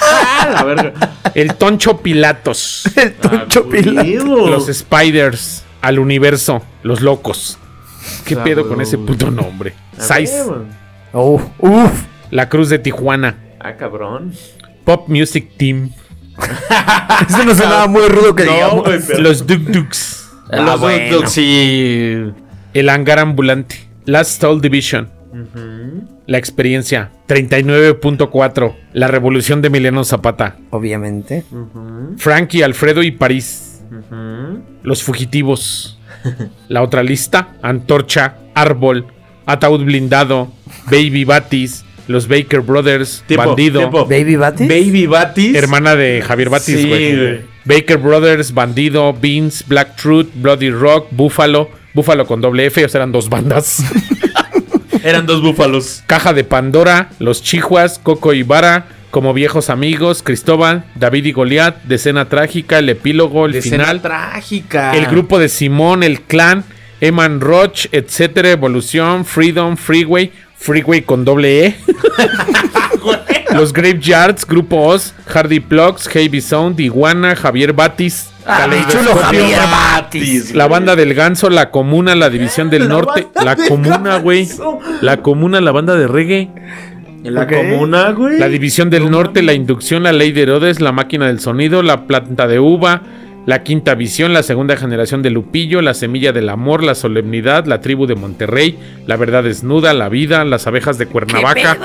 Ah, 0.00 0.48
la 0.54 0.64
verga. 0.64 0.92
El 1.34 1.54
toncho 1.56 1.98
Pilatos. 1.98 2.84
El 2.96 3.14
toncho 3.14 3.64
Ah, 3.66 3.70
Pilato. 3.70 4.08
huevo. 4.08 4.48
Los 4.48 4.66
Spiders. 4.66 5.64
Al 5.80 5.98
universo. 5.98 6.62
Los 6.82 7.00
locos. 7.00 7.58
¿Qué 8.24 8.34
Ah, 8.34 8.44
pedo 8.44 8.68
con 8.68 8.80
ese 8.80 8.98
puto 8.98 9.30
nombre? 9.30 9.74
Oh, 11.12 11.40
uf. 11.58 11.90
La 12.30 12.48
Cruz 12.48 12.68
de 12.68 12.78
Tijuana. 12.78 13.36
Ah, 13.60 13.74
cabrón. 13.76 14.32
Pop 14.84 15.08
Music 15.08 15.50
Team. 15.56 15.90
Eso 17.28 17.44
no 17.44 17.54
sonaba 17.54 17.86
muy 17.88 18.06
rudo 18.08 18.34
que 18.34 18.44
No, 18.44 18.52
digamos. 18.52 18.88
pero- 19.06 19.20
Los 19.20 19.46
Duk 19.46 19.60
Duks. 19.62 20.28
Los 20.50 20.68
Ah, 20.70 20.76
bueno. 20.76 21.26
sí. 21.26 22.32
El 22.74 22.88
hangar 22.88 23.18
ambulante. 23.18 23.88
Last 24.04 24.40
Soul 24.40 24.60
Division. 24.60 25.10
La 26.28 26.36
experiencia. 26.36 27.10
39.4. 27.26 28.74
La 28.92 29.08
revolución 29.08 29.62
de 29.62 29.68
Emiliano 29.68 30.04
Zapata. 30.04 30.56
Obviamente. 30.70 31.42
Frankie, 32.18 32.62
Alfredo 32.62 33.02
y 33.02 33.10
París. 33.12 33.80
Los 34.82 35.02
Fugitivos. 35.02 35.98
La 36.68 36.82
otra 36.82 37.02
lista, 37.02 37.54
Antorcha, 37.62 38.36
Árbol, 38.54 39.06
Ataúd 39.46 39.84
Blindado, 39.84 40.52
Baby 40.90 41.24
Batis, 41.24 41.84
Los 42.08 42.28
Baker 42.28 42.60
Brothers, 42.60 43.24
Tiempo, 43.26 43.46
Bandido, 43.46 43.78
tiempo. 43.80 44.04
Baby 44.04 44.36
Batis. 44.36 44.68
Baby 44.68 45.06
Batis. 45.06 45.54
hermana 45.54 45.96
de 45.96 46.22
Javier 46.26 46.50
Batis, 46.50 46.78
Sí, 46.78 46.88
güey. 46.88 47.16
güey. 47.16 47.40
Baker 47.64 47.96
Brothers, 47.98 48.52
Bandido, 48.52 49.14
Beans, 49.14 49.64
Black 49.66 49.96
Truth, 49.96 50.28
Bloody 50.34 50.70
Rock, 50.70 51.06
Buffalo, 51.10 51.70
Buffalo 51.94 52.26
con 52.26 52.40
doble 52.42 52.66
F, 52.66 52.84
o 52.84 52.88
sea, 52.88 52.98
eran 52.98 53.12
dos 53.12 53.28
bandas. 53.30 53.82
Eran 55.08 55.24
dos 55.24 55.40
búfalos. 55.40 56.02
Caja 56.06 56.34
de 56.34 56.44
Pandora, 56.44 57.08
Los 57.18 57.42
Chihuas, 57.42 57.98
Coco 57.98 58.34
y 58.34 58.42
Vara, 58.42 58.86
Como 59.10 59.32
Viejos 59.32 59.70
Amigos, 59.70 60.22
Cristóbal, 60.22 60.84
David 60.96 61.24
y 61.24 61.32
Goliat, 61.32 61.82
Decena 61.84 62.28
Trágica, 62.28 62.78
El 62.78 62.90
Epílogo, 62.90 63.46
El 63.46 63.52
De 63.52 63.62
Final, 63.62 63.80
escena 63.96 64.02
trágica. 64.02 64.94
El 64.94 65.06
grupo 65.06 65.38
de 65.38 65.48
Simón, 65.48 66.02
El 66.02 66.20
Clan, 66.20 66.64
Eman 67.00 67.40
Roach, 67.40 67.86
etcétera, 67.92 68.50
Evolución, 68.50 69.24
Freedom, 69.24 69.78
Freeway, 69.78 70.30
Freeway 70.56 71.02
con 71.02 71.24
doble 71.24 71.66
E. 71.66 71.76
Los 73.54 73.72
Graveyards, 73.72 74.46
Grupo 74.46 74.76
Oz, 74.88 75.14
Hardy 75.26 75.60
Plugs, 75.60 76.06
Heavy 76.08 76.42
Sound, 76.42 76.78
Iguana, 76.80 77.34
Javier 77.34 77.72
Batis, 77.72 78.28
Ah, 78.50 78.66
mi 78.66 78.76
chulo 78.86 79.14
Caleidoscopio, 79.14 79.22
Javier 79.22 79.60
Batis. 79.70 80.54
La 80.54 80.66
banda 80.66 80.96
del 80.96 81.12
Ganso, 81.12 81.50
La 81.50 81.70
Comuna, 81.70 82.14
La 82.14 82.30
División 82.30 82.70
del 82.70 82.84
La 82.84 82.88
Norte, 82.88 83.28
La 83.44 83.54
del 83.54 83.68
Comuna, 83.68 84.18
güey. 84.18 84.48
La 85.02 85.18
Comuna, 85.18 85.60
la 85.60 85.70
banda 85.70 85.96
de 85.96 86.08
reggae. 86.08 86.50
La 87.24 87.46
comuna, 87.46 88.12
güey. 88.12 88.38
La 88.38 88.48
División 88.48 88.90
del 88.90 89.10
Norte, 89.10 89.42
La 89.42 89.52
Inducción, 89.52 90.02
La 90.04 90.12
Ley 90.12 90.32
de 90.32 90.42
Herodes, 90.42 90.80
La 90.80 90.92
Máquina 90.92 91.26
del 91.26 91.40
Sonido, 91.40 91.82
La 91.82 92.06
Planta 92.06 92.46
de 92.46 92.58
Uva, 92.58 93.02
La 93.44 93.62
Quinta 93.64 93.94
Visión, 93.94 94.32
La 94.32 94.42
Segunda 94.42 94.76
Generación 94.76 95.22
de 95.22 95.30
Lupillo, 95.30 95.82
La 95.82 95.92
Semilla 95.92 96.32
del 96.32 96.48
Amor, 96.48 96.82
La 96.82 96.94
Solemnidad, 96.94 97.66
La 97.66 97.80
Tribu 97.82 98.06
de 98.06 98.14
Monterrey, 98.14 98.78
La 99.06 99.16
Verdad 99.16 99.44
Desnuda, 99.44 99.92
La 99.92 100.08
Vida, 100.08 100.44
Las 100.46 100.66
Abejas 100.66 100.96
de 100.96 101.06
Cuernavaca. 101.06 101.76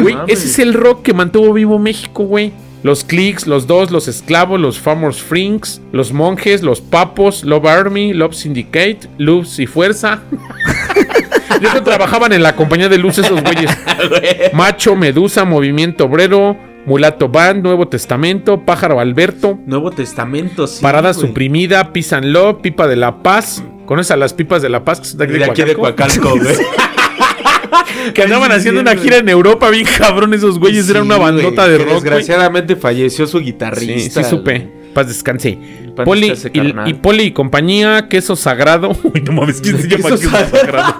Güey, 0.00 0.16
ese 0.26 0.48
es 0.48 0.58
el 0.58 0.74
rock 0.74 1.02
que 1.02 1.14
mantuvo 1.14 1.54
vivo 1.54 1.78
México, 1.78 2.24
güey. 2.24 2.52
Los 2.82 3.04
Clicks, 3.04 3.46
los 3.46 3.66
Dos, 3.66 3.90
los 3.90 4.08
Esclavos, 4.08 4.58
los 4.58 4.78
Farmers 4.78 5.20
Frinks, 5.20 5.82
los 5.92 6.12
Monjes, 6.12 6.62
los 6.62 6.80
Papos, 6.80 7.44
Love 7.44 7.66
Army, 7.66 8.12
Love 8.14 8.34
Syndicate, 8.34 9.00
Luz 9.18 9.58
y 9.58 9.66
Fuerza. 9.66 10.22
Yo 11.60 11.72
que 11.74 11.80
trabajaban 11.82 12.32
en 12.32 12.42
la 12.42 12.56
compañía 12.56 12.88
de 12.88 12.96
luz 12.96 13.18
esos 13.18 13.42
güeyes. 13.42 13.70
Macho, 14.54 14.96
Medusa, 14.96 15.44
Movimiento 15.44 16.06
Obrero, 16.06 16.56
Mulato 16.86 17.28
Band, 17.28 17.62
Nuevo 17.62 17.88
Testamento, 17.88 18.64
Pájaro 18.64 18.98
Alberto, 18.98 19.58
Nuevo 19.66 19.90
Testamento, 19.90 20.66
sí. 20.66 20.80
Parada 20.80 21.12
güey. 21.12 21.26
Suprimida, 21.26 21.92
Pisan 21.92 22.32
Love, 22.32 22.60
Pipa 22.62 22.86
de 22.86 22.96
la 22.96 23.22
Paz. 23.22 23.62
¿Conoces 23.84 24.12
a 24.12 24.16
las 24.16 24.32
pipas 24.32 24.62
de 24.62 24.68
la 24.70 24.84
Paz? 24.84 25.16
De 25.16 25.24
aquí 25.24 25.32
De 25.34 25.38
de 25.40 25.44
aquí 25.46 25.62
de 25.64 25.74
Coacalco? 25.74 26.30
Coacalco, 26.30 26.44
güey. 26.44 26.56
Que 28.14 28.22
andaban 28.22 28.52
haciendo 28.52 28.80
una 28.80 28.96
gira 28.96 29.18
en 29.18 29.28
Europa, 29.28 29.70
bien 29.70 29.86
cabrón 29.98 30.34
esos 30.34 30.58
güeyes. 30.58 30.88
Era 30.88 31.00
Sí, 31.00 31.06
una 31.06 31.16
bandota 31.18 31.62
güey, 31.66 31.72
de 31.72 31.78
rock. 31.78 31.86
güey. 31.88 31.94
Desgraciadamente 32.00 32.76
falleció 32.76 33.26
su 33.26 33.40
guitarrista. 33.40 34.22
sí 34.24 34.30
supe. 34.30 34.68
Paz 34.94 35.06
descanse. 35.08 35.58
Poli 36.04 36.32
y, 36.52 36.90
y 36.90 36.94
Poli 36.94 37.24
y 37.24 37.30
compañía, 37.32 38.08
queso 38.08 38.34
sagrado. 38.36 38.90
Uy, 39.14 39.20
no 39.22 39.32
mames, 39.32 39.60
¿quién 39.60 39.78
se 39.80 39.88
llama 39.88 40.08
Queso 40.10 40.18
queso 40.18 40.30
sagrado? 40.30 40.94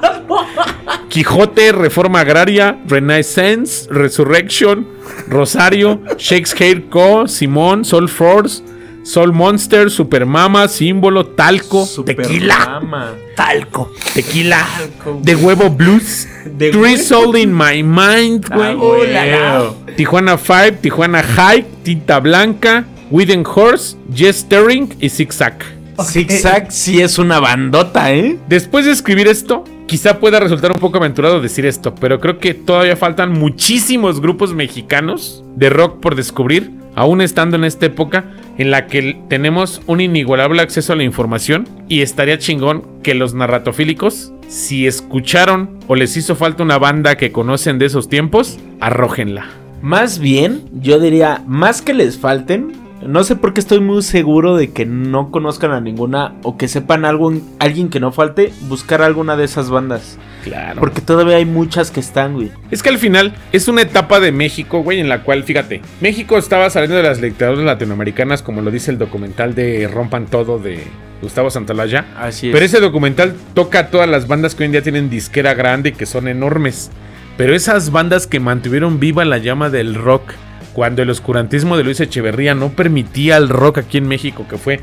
Quijote, 1.08 1.72
Reforma 1.72 2.20
Agraria, 2.20 2.78
Renaissance, 2.86 3.88
Resurrection, 3.90 4.86
Rosario, 5.28 6.00
Shakespeare 6.18 6.84
Co., 6.88 7.26
Simón, 7.26 7.84
Soul 7.84 8.08
Force, 8.08 8.62
Soul 9.02 9.32
Monster, 9.32 9.90
Supermama, 9.90 10.68
Símbolo, 10.68 11.26
Talco, 11.26 11.88
Tequila, 12.04 12.54
Supermama. 12.60 13.14
Talco. 13.34 13.90
Tequila, 14.14 14.66
Talco. 14.78 15.20
De 15.22 15.34
Huevo 15.34 15.70
Blues, 15.70 16.28
De 16.44 16.70
Three 16.70 16.80
huevo. 16.94 17.02
Soul 17.02 17.36
in 17.38 17.52
My 17.56 17.82
Mind, 17.82 18.46
Ah, 18.50 18.74
güey. 18.74 19.96
Tijuana 19.96 20.36
5, 20.38 20.78
Tijuana 20.80 21.22
High, 21.22 21.64
Tinta 21.82 22.20
Blanca, 22.20 22.84
Wooden 23.10 23.44
Horse, 23.46 23.96
Jess 24.14 24.36
Sterling 24.40 24.88
y 25.00 25.08
Zigzag. 25.08 25.58
Zigzag 26.04 26.70
sí 26.70 27.00
es 27.00 27.18
una 27.18 27.40
bandota, 27.40 28.12
¿eh? 28.12 28.38
Después 28.48 28.86
de 28.86 28.92
escribir 28.92 29.28
esto, 29.28 29.64
quizá 29.86 30.18
pueda 30.18 30.40
resultar 30.40 30.72
un 30.72 30.78
poco 30.78 30.96
aventurado 30.98 31.40
decir 31.40 31.66
esto, 31.66 31.94
pero 31.94 32.20
creo 32.20 32.38
que 32.38 32.54
todavía 32.54 32.96
faltan 32.96 33.32
muchísimos 33.32 34.20
grupos 34.20 34.54
mexicanos 34.54 35.42
de 35.56 35.68
rock 35.68 36.00
por 36.00 36.14
descubrir, 36.14 36.70
aún 36.94 37.20
estando 37.20 37.56
en 37.56 37.64
esta 37.64 37.86
época 37.86 38.24
en 38.58 38.70
la 38.70 38.86
que 38.86 39.20
tenemos 39.28 39.80
un 39.86 40.00
inigualable 40.00 40.62
acceso 40.62 40.92
a 40.92 40.96
la 40.96 41.04
información 41.04 41.68
y 41.88 42.02
estaría 42.02 42.38
chingón 42.38 42.84
que 43.02 43.14
los 43.14 43.34
narratofílicos, 43.34 44.32
si 44.48 44.86
escucharon 44.86 45.78
o 45.86 45.94
les 45.94 46.16
hizo 46.16 46.36
falta 46.36 46.62
una 46.62 46.78
banda 46.78 47.16
que 47.16 47.32
conocen 47.32 47.78
de 47.78 47.86
esos 47.86 48.08
tiempos, 48.08 48.58
arrójenla. 48.80 49.46
Más 49.82 50.18
bien, 50.18 50.62
yo 50.72 51.00
diría, 51.00 51.42
más 51.46 51.80
que 51.80 51.94
les 51.94 52.18
falten, 52.18 52.72
no 53.06 53.24
sé 53.24 53.34
por 53.34 53.54
qué 53.54 53.60
estoy 53.60 53.80
muy 53.80 54.02
seguro 54.02 54.56
de 54.56 54.72
que 54.72 54.84
no 54.84 55.30
conozcan 55.30 55.70
a 55.70 55.80
ninguna 55.80 56.34
o 56.42 56.58
que 56.58 56.68
sepan 56.68 57.06
algo, 57.06 57.32
alguien 57.58 57.88
que 57.88 57.98
no 57.98 58.12
falte, 58.12 58.52
buscar 58.68 59.00
alguna 59.00 59.36
de 59.36 59.44
esas 59.44 59.70
bandas. 59.70 60.18
Claro. 60.44 60.80
Porque 60.80 61.00
todavía 61.00 61.36
hay 61.36 61.44
muchas 61.44 61.90
que 61.90 62.00
están, 62.00 62.34
güey. 62.34 62.50
Es 62.70 62.82
que 62.82 62.88
al 62.88 62.98
final 62.98 63.34
es 63.52 63.68
una 63.68 63.82
etapa 63.82 64.20
de 64.20 64.32
México, 64.32 64.82
güey, 64.82 65.00
en 65.00 65.08
la 65.08 65.22
cual, 65.22 65.44
fíjate, 65.44 65.82
México 66.00 66.38
estaba 66.38 66.70
saliendo 66.70 66.96
de 66.96 67.02
las 67.02 67.20
dictaduras 67.20 67.64
latinoamericanas, 67.64 68.42
como 68.42 68.62
lo 68.62 68.70
dice 68.70 68.90
el 68.90 68.98
documental 68.98 69.54
de 69.54 69.88
Rompan 69.88 70.26
Todo 70.26 70.58
de 70.58 70.82
Gustavo 71.22 71.50
Santaolalla. 71.50 72.06
Así 72.18 72.48
es. 72.48 72.52
Pero 72.52 72.64
ese 72.64 72.80
documental 72.80 73.34
toca 73.54 73.80
a 73.80 73.86
todas 73.88 74.08
las 74.08 74.26
bandas 74.26 74.54
que 74.54 74.62
hoy 74.62 74.66
en 74.66 74.72
día 74.72 74.82
tienen 74.82 75.10
disquera 75.10 75.54
grande 75.54 75.90
y 75.90 75.92
que 75.92 76.06
son 76.06 76.28
enormes. 76.28 76.90
Pero 77.36 77.54
esas 77.54 77.90
bandas 77.90 78.26
que 78.26 78.40
mantuvieron 78.40 79.00
viva 79.00 79.24
la 79.24 79.38
llama 79.38 79.70
del 79.70 79.94
rock 79.94 80.32
cuando 80.72 81.02
el 81.02 81.10
oscurantismo 81.10 81.76
de 81.76 81.84
Luis 81.84 82.00
Echeverría 82.00 82.54
no 82.54 82.70
permitía 82.70 83.36
el 83.36 83.48
rock 83.48 83.78
aquí 83.78 83.98
en 83.98 84.08
México, 84.08 84.46
que 84.48 84.56
fue 84.56 84.80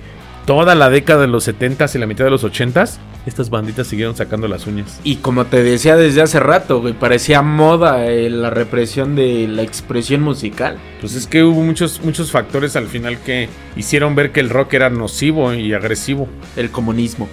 toda 0.48 0.76
la 0.76 0.90
década 0.90 1.22
de 1.22 1.28
los 1.28 1.46
70s 1.46 1.94
y 1.94 2.00
la 2.00 2.08
mitad 2.08 2.24
de 2.24 2.32
los 2.32 2.46
80s, 2.46 3.00
estas 3.26 3.50
banditas 3.50 3.86
siguieron 3.86 4.16
sacando 4.16 4.48
las 4.48 4.66
uñas. 4.66 4.98
Y 5.04 5.18
como 5.18 5.46
te 5.46 5.62
decía 5.62 5.98
desde 5.98 6.22
hace 6.22 6.40
rato, 6.40 6.80
güey, 6.80 6.94
parecía 6.94 7.42
moda 7.42 8.08
eh, 8.08 8.30
la 8.30 8.50
represión 8.50 9.18
de 9.18 9.46
la 9.50 9.62
expresión 9.62 10.22
musical. 10.22 10.78
Pues 11.02 11.16
es 11.16 11.28
que 11.28 11.44
hubo 11.44 11.62
muchos, 11.62 12.02
muchos 12.02 12.32
factores 12.32 12.78
al 12.78 12.88
final 12.88 13.20
que 13.20 13.50
hicieron 13.76 14.16
ver 14.16 14.32
que 14.32 14.40
el 14.40 14.50
rock 14.50 14.76
era 14.76 14.90
nocivo 14.90 15.54
y 15.54 15.74
agresivo. 15.74 16.30
El 16.56 16.72
comunismo. 16.72 17.28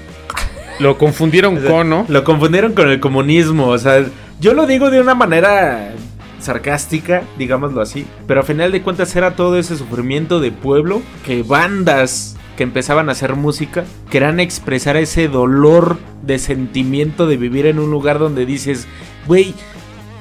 Lo 0.80 0.98
confundieron 0.98 1.56
con, 1.68 1.88
¿no? 1.88 2.06
Lo 2.08 2.24
confundieron 2.24 2.72
con 2.72 2.90
el 2.90 2.98
comunismo, 2.98 3.68
o 3.68 3.78
sea, 3.78 4.04
yo 4.40 4.54
lo 4.54 4.66
digo 4.66 4.90
de 4.90 5.00
una 5.00 5.14
manera 5.14 5.92
sarcástica, 6.40 7.22
digámoslo 7.38 7.80
así, 7.80 8.06
pero 8.26 8.40
a 8.40 8.42
final 8.42 8.72
de 8.72 8.82
cuentas 8.82 9.14
era 9.14 9.36
todo 9.36 9.56
ese 9.56 9.76
sufrimiento 9.76 10.40
de 10.40 10.50
pueblo 10.50 11.00
que 11.24 11.44
bandas 11.44 12.36
que 12.56 12.62
empezaban 12.62 13.08
a 13.08 13.12
hacer 13.12 13.34
música 13.34 13.84
querían 14.10 14.40
expresar 14.40 14.96
ese 14.96 15.28
dolor 15.28 15.98
de 16.22 16.38
sentimiento 16.38 17.26
de 17.26 17.36
vivir 17.36 17.66
en 17.66 17.78
un 17.78 17.90
lugar 17.90 18.18
donde 18.18 18.46
dices, 18.46 18.86
güey, 19.26 19.54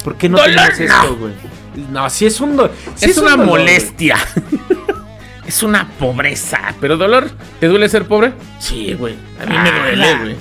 ¿por 0.03 0.15
qué 0.17 0.29
no 0.29 0.37
¡Dolor, 0.37 0.53
tenemos 0.75 0.79
no! 0.79 0.85
esto, 1.03 1.15
güey? 1.17 1.33
No, 1.91 2.09
sí 2.09 2.25
es 2.25 2.39
un 2.39 2.69
sí 2.95 3.09
es, 3.09 3.17
un 3.17 3.23
una 3.23 3.31
dolor, 3.31 3.47
güey. 3.49 3.61
molestia. 3.63 4.17
es 5.47 5.63
una 5.63 5.87
pobreza. 5.99 6.59
Pero 6.79 6.97
dolor, 6.97 7.29
¿te 7.59 7.67
duele 7.67 7.89
ser 7.89 8.05
pobre? 8.07 8.33
Sí, 8.59 8.93
güey. 8.93 9.15
A 9.41 9.45
mí 9.45 9.55
Ah, 9.57 9.63
me 9.63 9.71
duele, 9.81 10.13
nah. 10.13 10.21
güey. 10.21 10.35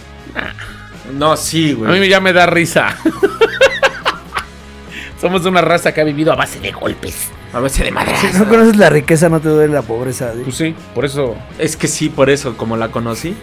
No, 1.15 1.37
sí, 1.37 1.73
A 1.73 1.91
mí 1.91 1.99
güey. 1.99 2.09
ya 2.09 2.21
me 2.21 2.33
da 2.33 2.47
risa. 2.47 2.97
Somos 5.21 5.45
una 5.47 5.61
raza 5.61 5.93
que 5.95 6.01
ha 6.01 6.05
vivido 6.05 6.33
a 6.33 6.37
base 6.37 6.59
de 6.61 6.73
golpes. 6.73 7.31
A 7.53 7.61
veces 7.61 7.85
de 7.85 7.91
madre. 7.91 8.15
Si 8.17 8.39
no 8.39 8.49
conoces 8.49 8.77
la 8.77 8.89
riqueza, 8.89 9.29
no 9.29 9.41
te 9.41 9.49
duele 9.49 9.75
la 9.75 9.83
pobreza. 9.83 10.33
¿sí? 10.33 10.41
Pues 10.45 10.57
sí, 10.57 10.75
por 10.95 11.05
eso. 11.05 11.37
Es 11.59 11.77
que 11.77 11.87
sí, 11.87 12.09
por 12.09 12.31
eso, 12.31 12.57
como 12.57 12.77
la 12.77 12.89
conocí. 12.89 13.37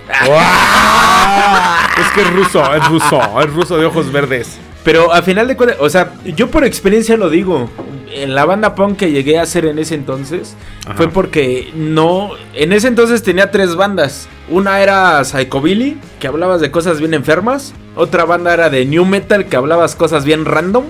Es 1.99 2.07
que 2.15 2.21
es 2.21 2.33
ruso, 2.33 2.73
es 2.75 2.87
ruso, 2.87 3.41
es 3.41 3.53
ruso 3.53 3.77
de 3.77 3.85
ojos 3.85 4.11
verdes. 4.11 4.57
Pero 4.83 5.13
a 5.13 5.21
final 5.21 5.47
de 5.47 5.55
cuentas, 5.57 5.77
o 5.81 5.89
sea, 5.89 6.13
yo 6.23 6.49
por 6.49 6.63
experiencia 6.63 7.17
lo 7.17 7.29
digo. 7.29 7.69
En 8.11 8.33
la 8.33 8.43
banda 8.45 8.73
punk 8.73 8.97
que 8.97 9.11
llegué 9.11 9.37
a 9.37 9.43
hacer 9.43 9.65
en 9.65 9.77
ese 9.77 9.93
entonces 9.93 10.55
Ajá. 10.85 10.95
fue 10.95 11.09
porque 11.09 11.71
no. 11.75 12.31
En 12.55 12.73
ese 12.73 12.87
entonces 12.87 13.21
tenía 13.21 13.51
tres 13.51 13.75
bandas. 13.75 14.27
Una 14.49 14.81
era 14.81 15.23
Psychobilly, 15.23 15.99
que 16.19 16.27
hablabas 16.27 16.59
de 16.59 16.71
cosas 16.71 16.99
bien 16.99 17.13
enfermas. 17.13 17.73
Otra 17.95 18.25
banda 18.25 18.51
era 18.51 18.71
de 18.71 18.85
New 18.85 19.05
Metal, 19.05 19.45
que 19.45 19.55
hablabas 19.55 19.95
cosas 19.95 20.25
bien 20.25 20.45
random. 20.45 20.85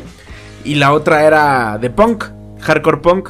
Y 0.63 0.75
la 0.75 0.93
otra 0.93 1.25
era 1.25 1.77
de 1.77 1.89
punk, 1.89 2.25
hardcore 2.59 2.97
punk, 2.97 3.29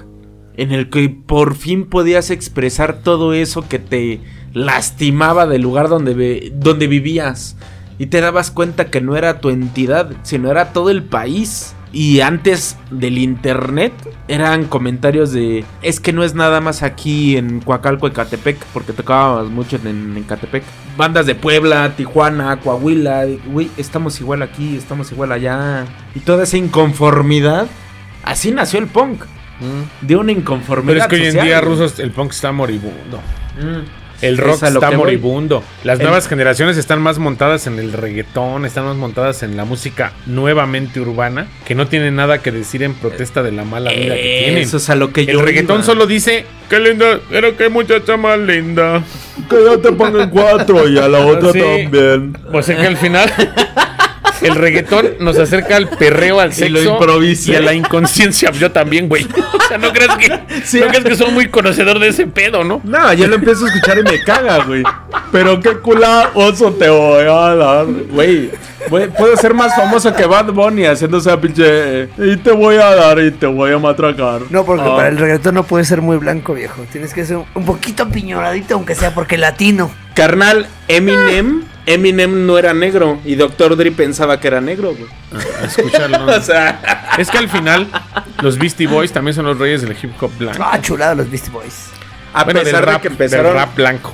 en 0.56 0.72
el 0.72 0.90
que 0.90 1.10
por 1.10 1.56
fin 1.56 1.86
podías 1.86 2.30
expresar 2.30 3.02
todo 3.02 3.34
eso 3.34 3.68
que 3.68 3.80
te 3.80 4.20
lastimaba 4.54 5.48
del 5.48 5.62
lugar 5.62 5.90
donde, 5.90 6.52
donde 6.56 6.88
vivías. 6.88 7.56
Y 7.98 8.08
te 8.08 8.22
dabas 8.22 8.50
cuenta 8.52 8.90
que 8.90 9.02
no 9.02 9.16
era 9.16 9.40
tu 9.40 9.50
entidad, 9.50 10.12
sino 10.24 10.50
era 10.50 10.72
todo 10.72 10.90
el 10.90 11.04
país. 11.04 11.76
Y 11.92 12.22
antes 12.22 12.78
del 12.92 13.18
internet 13.18 13.94
eran 14.28 14.66
comentarios 14.66 15.32
de 15.32 15.66
es 15.82 16.00
que 16.00 16.14
no 16.14 16.24
es 16.24 16.36
nada 16.36 16.62
más 16.62 16.84
aquí 16.84 17.36
en 17.36 17.62
Coacalco, 17.62 18.08
Ecatepec, 18.08 18.64
porque 18.74 18.94
tocábamos 18.94 19.50
mucho 19.50 19.78
en, 19.78 19.88
en 19.88 20.18
Ecatepec. 20.18 20.64
Bandas 20.98 21.26
de 21.26 21.34
Puebla, 21.34 21.96
Tijuana, 21.96 22.60
Coahuila, 22.60 23.26
güey, 23.48 23.72
estamos 23.76 24.22
igual 24.22 24.44
aquí, 24.44 24.76
estamos 24.76 25.12
igual 25.12 25.32
allá. 25.32 25.86
Y 26.14 26.20
toda 26.20 26.44
esa 26.44 26.58
inconformidad, 26.58 27.68
así 28.24 28.52
nació 28.52 28.80
el 28.80 28.88
punk. 28.88 29.24
De 30.02 30.16
una 30.16 30.32
inconformidad. 30.32 30.94
Pero 30.94 31.02
es 31.04 31.08
que 31.08 31.16
hoy 31.30 31.38
en 31.38 31.46
día, 31.46 31.60
rusos, 31.60 32.00
el 32.00 32.12
punk 32.12 32.32
está 32.32 32.52
moribundo. 32.54 33.18
Mm. 33.62 34.00
El 34.22 34.38
rock 34.38 34.64
está 34.64 34.92
moribundo. 34.92 35.64
Las 35.86 36.00
El- 36.00 36.04
nuevas 36.06 36.28
generaciones 36.28 36.76
están 36.78 37.02
más 37.02 37.20
montadas 37.20 37.68
en 37.68 37.80
el 37.80 37.94
reggaetón, 37.94 38.66
están 38.66 38.84
más 38.86 38.96
montadas 38.98 39.44
en 39.44 39.56
la 39.58 39.64
música 39.66 40.12
nuevamente 40.26 41.00
urbana, 41.00 41.48
que 41.66 41.74
no 41.76 41.88
tienen 41.88 42.18
nada 42.18 42.40
que 42.40 42.52
decir 42.52 42.84
en 42.84 42.94
protesta 42.96 43.44
de 43.44 43.52
la 43.54 43.64
mala 43.64 43.92
vida 43.92 44.16
que 44.16 44.42
tienen. 44.44 44.58
Eso 44.64 44.76
es 44.78 44.90
a 44.90 44.96
lo 44.96 45.12
que 45.14 45.26
yo 45.26 45.40
El 45.40 45.46
reggaetón 45.46 45.78
iba. 45.78 45.86
solo 45.86 46.06
dice, 46.06 46.46
qué 46.70 46.80
linda, 46.82 47.20
pero 47.30 47.56
qué 47.56 47.70
muchacha 47.70 48.18
más 48.18 48.40
linda. 48.40 49.02
Que 49.50 49.56
ya 49.66 49.78
te 49.82 49.92
pongan 49.94 50.30
cuatro 50.30 50.88
y 50.90 50.98
a 50.98 51.08
la 51.08 51.20
otra 51.26 51.52
Sí. 51.54 51.60
también. 51.60 52.38
O 52.54 52.62
sea 52.62 52.76
que 52.78 52.88
al 52.88 52.98
final 52.98 53.30
el 54.42 54.56
reggaetón 54.56 55.10
nos 55.20 55.38
acerca 55.38 55.76
al 55.76 55.90
perreo, 55.90 56.40
al 56.40 56.50
Y 56.52 56.54
sexo 56.56 56.74
lo 56.74 56.82
improvisa. 56.94 57.52
y 57.52 57.56
a 57.56 57.60
la 57.62 57.74
inconsciencia. 57.74 58.52
Yo 58.52 58.72
también, 58.72 59.08
güey. 59.10 59.26
O 59.26 59.68
sea, 59.68 59.78
no 59.78 59.92
crees 59.92 60.12
que, 60.18 60.64
Sí. 60.64 60.80
no 60.80 60.88
crees 60.88 61.04
que 61.04 61.16
soy 61.16 61.32
muy 61.32 61.48
conocedor 61.50 62.00
de 62.00 62.08
ese 62.10 62.28
pedo, 62.28 62.64
¿no? 62.64 62.82
No, 62.84 63.14
yo 63.14 63.28
lo 63.28 63.36
empiezo 63.36 63.66
a 63.66 63.68
escuchar 63.70 63.98
y 64.00 64.04
me 64.04 64.24
caga, 64.24 64.64
güey. 64.66 64.84
Pero 65.32 65.60
qué 65.60 65.78
cula 65.78 66.32
oso 66.34 66.72
te 66.74 66.90
voy 66.90 67.24
a 67.24 67.56
dar, 67.56 67.86
güey. 68.12 68.50
Puedo 68.90 69.36
ser 69.38 69.54
más 69.54 69.76
famoso 69.76 70.14
que 70.16 70.26
Bad 70.26 70.52
Bunny 70.54 70.86
haciendo 70.86 71.18
esa 71.18 71.40
pinche. 71.40 72.10
Y 72.18 72.38
te 72.38 72.52
voy 72.52 72.76
a 72.78 72.96
dar 72.96 73.20
y 73.20 73.30
te 73.32 73.46
voy 73.46 73.72
a 73.74 73.78
matracar. 73.78 74.42
No, 74.50 74.66
porque 74.66 74.86
Ah. 74.88 74.96
para 74.96 75.10
el 75.10 75.18
reggaetón 75.18 75.56
no 75.56 75.64
puede 75.64 75.84
ser 75.86 76.02
muy 76.02 76.18
blanco, 76.18 76.54
viejo. 76.54 76.84
Tienes 76.92 77.14
que 77.14 77.26
ser 77.26 77.38
un- 77.38 77.46
un 77.54 77.66
poquito 77.66 78.10
piñoradito, 78.10 78.76
aunque 78.76 78.96
sea 78.96 79.14
porque 79.14 79.38
latino. 79.38 79.92
Carnal, 80.16 80.66
Eminem. 80.88 81.64
Eminem 81.94 82.46
no 82.46 82.58
era 82.58 82.74
negro. 82.74 83.20
Y 83.26 83.36
Dr. 83.36 83.76
Dre 83.76 83.92
pensaba 83.92 84.40
que 84.40 84.48
era 84.48 84.62
negro, 84.62 84.94
güey. 84.96 85.10
Escucharlo. 85.64 86.26
O 86.38 86.42
sea. 86.42 86.80
Es 87.18 87.30
que 87.30 87.38
al 87.38 87.50
final 87.50 87.88
los 88.42 88.58
Beastie 88.58 88.88
Boys 88.88 89.12
también 89.12 89.34
son 89.36 89.46
los 89.46 89.58
reyes 89.58 89.82
del 89.82 89.92
hip 90.02 90.12
hop 90.22 90.32
blanco. 90.38 90.64
Ah, 90.64 90.80
chulada 90.82 91.16
los 91.16 91.30
Beastie 91.30 91.52
Boys. 91.52 91.90
A 92.34 92.44
Bueno, 92.44 92.62
pesar 92.62 92.86
del 92.86 92.86
de 92.86 93.02
que 93.02 93.10
del 93.10 93.14
empezaron. 93.14 93.54
rap 93.56 93.76
blanco. 93.76 94.14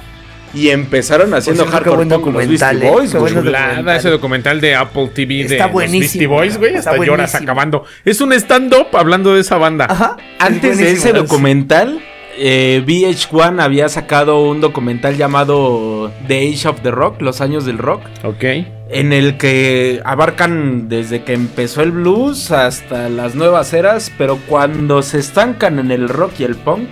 Y 0.54 0.70
empezaron 0.70 1.34
haciendo 1.34 1.64
cierto, 1.64 1.72
qué 1.84 1.90
hardcore 1.90 1.96
buen 1.98 2.10
punk 2.10 2.26
los 2.34 2.34
documental, 2.34 2.78
Beastie 2.78 2.88
eh. 2.88 2.92
Boys, 2.92 3.12
documental. 3.12 3.90
ese 3.98 4.10
documental 4.10 4.62
de 4.62 4.76
Apple 4.76 5.12
TV 5.14 5.42
Está 5.42 5.68
de 5.68 5.74
los. 5.74 6.00
Beastie 6.00 6.28
Boys, 6.28 6.58
güey. 6.58 6.76
Está 6.76 6.92
Hasta 6.92 7.04
lloras 7.06 7.32
buenísimo. 7.32 7.44
acabando. 7.52 7.86
Es 8.06 8.22
un 8.22 8.32
stand-up 8.32 8.88
hablando 8.94 9.36
de 9.36 9.42
esa 9.42 9.58
banda. 9.58 9.88
Ajá. 9.90 10.16
Antes 10.40 10.78
de 10.78 10.92
ese 10.94 11.12
documental, 11.12 12.00
eh, 12.38 12.84
VH1 12.86 13.62
había 13.62 13.90
sacado 13.90 14.42
un 14.44 14.62
documental 14.62 15.18
llamado 15.18 16.12
The 16.28 16.50
Age 16.54 16.68
of 16.68 16.82
the 16.82 16.92
Rock, 16.92 17.22
Los 17.22 17.42
años 17.42 17.66
del 17.66 17.78
rock, 17.78 18.02
Ok. 18.24 18.44
en 18.90 19.14
el 19.14 19.38
que 19.38 20.02
abarcan 20.06 20.90
desde 20.90 21.24
que 21.24 21.34
empezó 21.34 21.82
el 21.82 21.92
blues 21.92 22.52
hasta 22.52 23.10
las 23.10 23.36
nuevas 23.36 23.74
eras, 23.74 24.12
pero 24.18 24.38
cuando 24.48 25.02
se 25.02 25.20
estancan 25.20 25.80
en 25.80 25.92
el 25.92 26.10
rock 26.10 26.34
y 26.40 26.44
el 26.44 26.56
punk, 26.56 26.90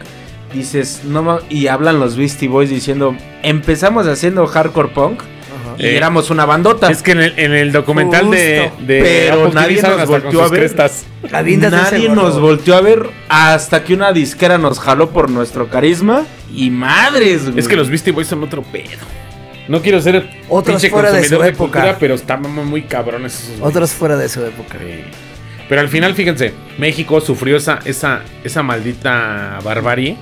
dices, 0.53 1.01
no 1.05 1.39
y 1.49 1.67
hablan 1.67 1.99
los 1.99 2.15
Beastie 2.15 2.47
Boys 2.47 2.69
diciendo, 2.69 3.15
empezamos 3.41 4.07
haciendo 4.07 4.45
hardcore 4.47 4.89
punk. 4.89 5.21
Y 5.77 5.85
Eh, 5.85 5.97
éramos 5.97 6.29
una 6.29 6.45
bandota. 6.45 6.89
Es 6.91 7.01
que 7.03 7.11
en 7.11 7.21
el, 7.21 7.33
en 7.37 7.53
el 7.53 7.71
documental 7.71 8.29
de, 8.31 8.69
Justo. 8.69 8.83
de 8.85 9.01
Pero 9.01 9.33
Apple 9.45 9.61
TV 9.61 9.81
nadie 9.81 9.81
nos 9.97 10.07
volteó 10.09 10.43
a 10.43 10.49
ver. 10.49 10.59
crestas. 10.59 11.05
Nadie 11.31 12.09
nos 12.09 12.39
volteó 12.39 12.75
a 12.75 12.81
ver 12.81 13.09
hasta 13.29 13.83
que 13.83 13.93
una 13.93 14.11
disquera 14.11 14.57
nos 14.57 14.79
jaló 14.79 15.09
por 15.09 15.29
nuestro 15.29 15.69
carisma 15.69 16.23
y 16.53 16.69
madres, 16.69 17.45
güey. 17.45 17.59
Es 17.59 17.67
que 17.67 17.75
los 17.75 17.89
Beastie 17.89 18.11
Boys 18.13 18.27
son 18.27 18.43
otro 18.43 18.61
pedo. 18.63 18.99
No 19.67 19.81
quiero 19.81 20.01
ser 20.01 20.29
Otros 20.49 20.75
pinche 20.75 20.89
fuera 20.89 21.09
de 21.11 21.19
consumidor 21.19 21.39
su 21.39 21.43
de, 21.43 21.49
época. 21.51 21.71
cultura, 21.79 21.97
pero 21.97 22.15
están 22.15 22.41
muy 22.41 22.81
cabrones 22.83 23.33
esos 23.35 23.47
güeyes. 23.59 23.63
Otros 23.65 23.91
fuera 23.91 24.17
de 24.17 24.27
su 24.27 24.43
época. 24.45 24.77
Sí. 24.77 25.03
Pero 25.73 25.81
al 25.81 25.89
final, 25.89 26.13
fíjense, 26.13 26.53
México 26.77 27.19
sufrió 27.19 27.57
esa, 27.57 27.79
esa, 27.83 28.21
esa 28.43 28.61
maldita 28.61 29.57
barbarie 29.63 30.15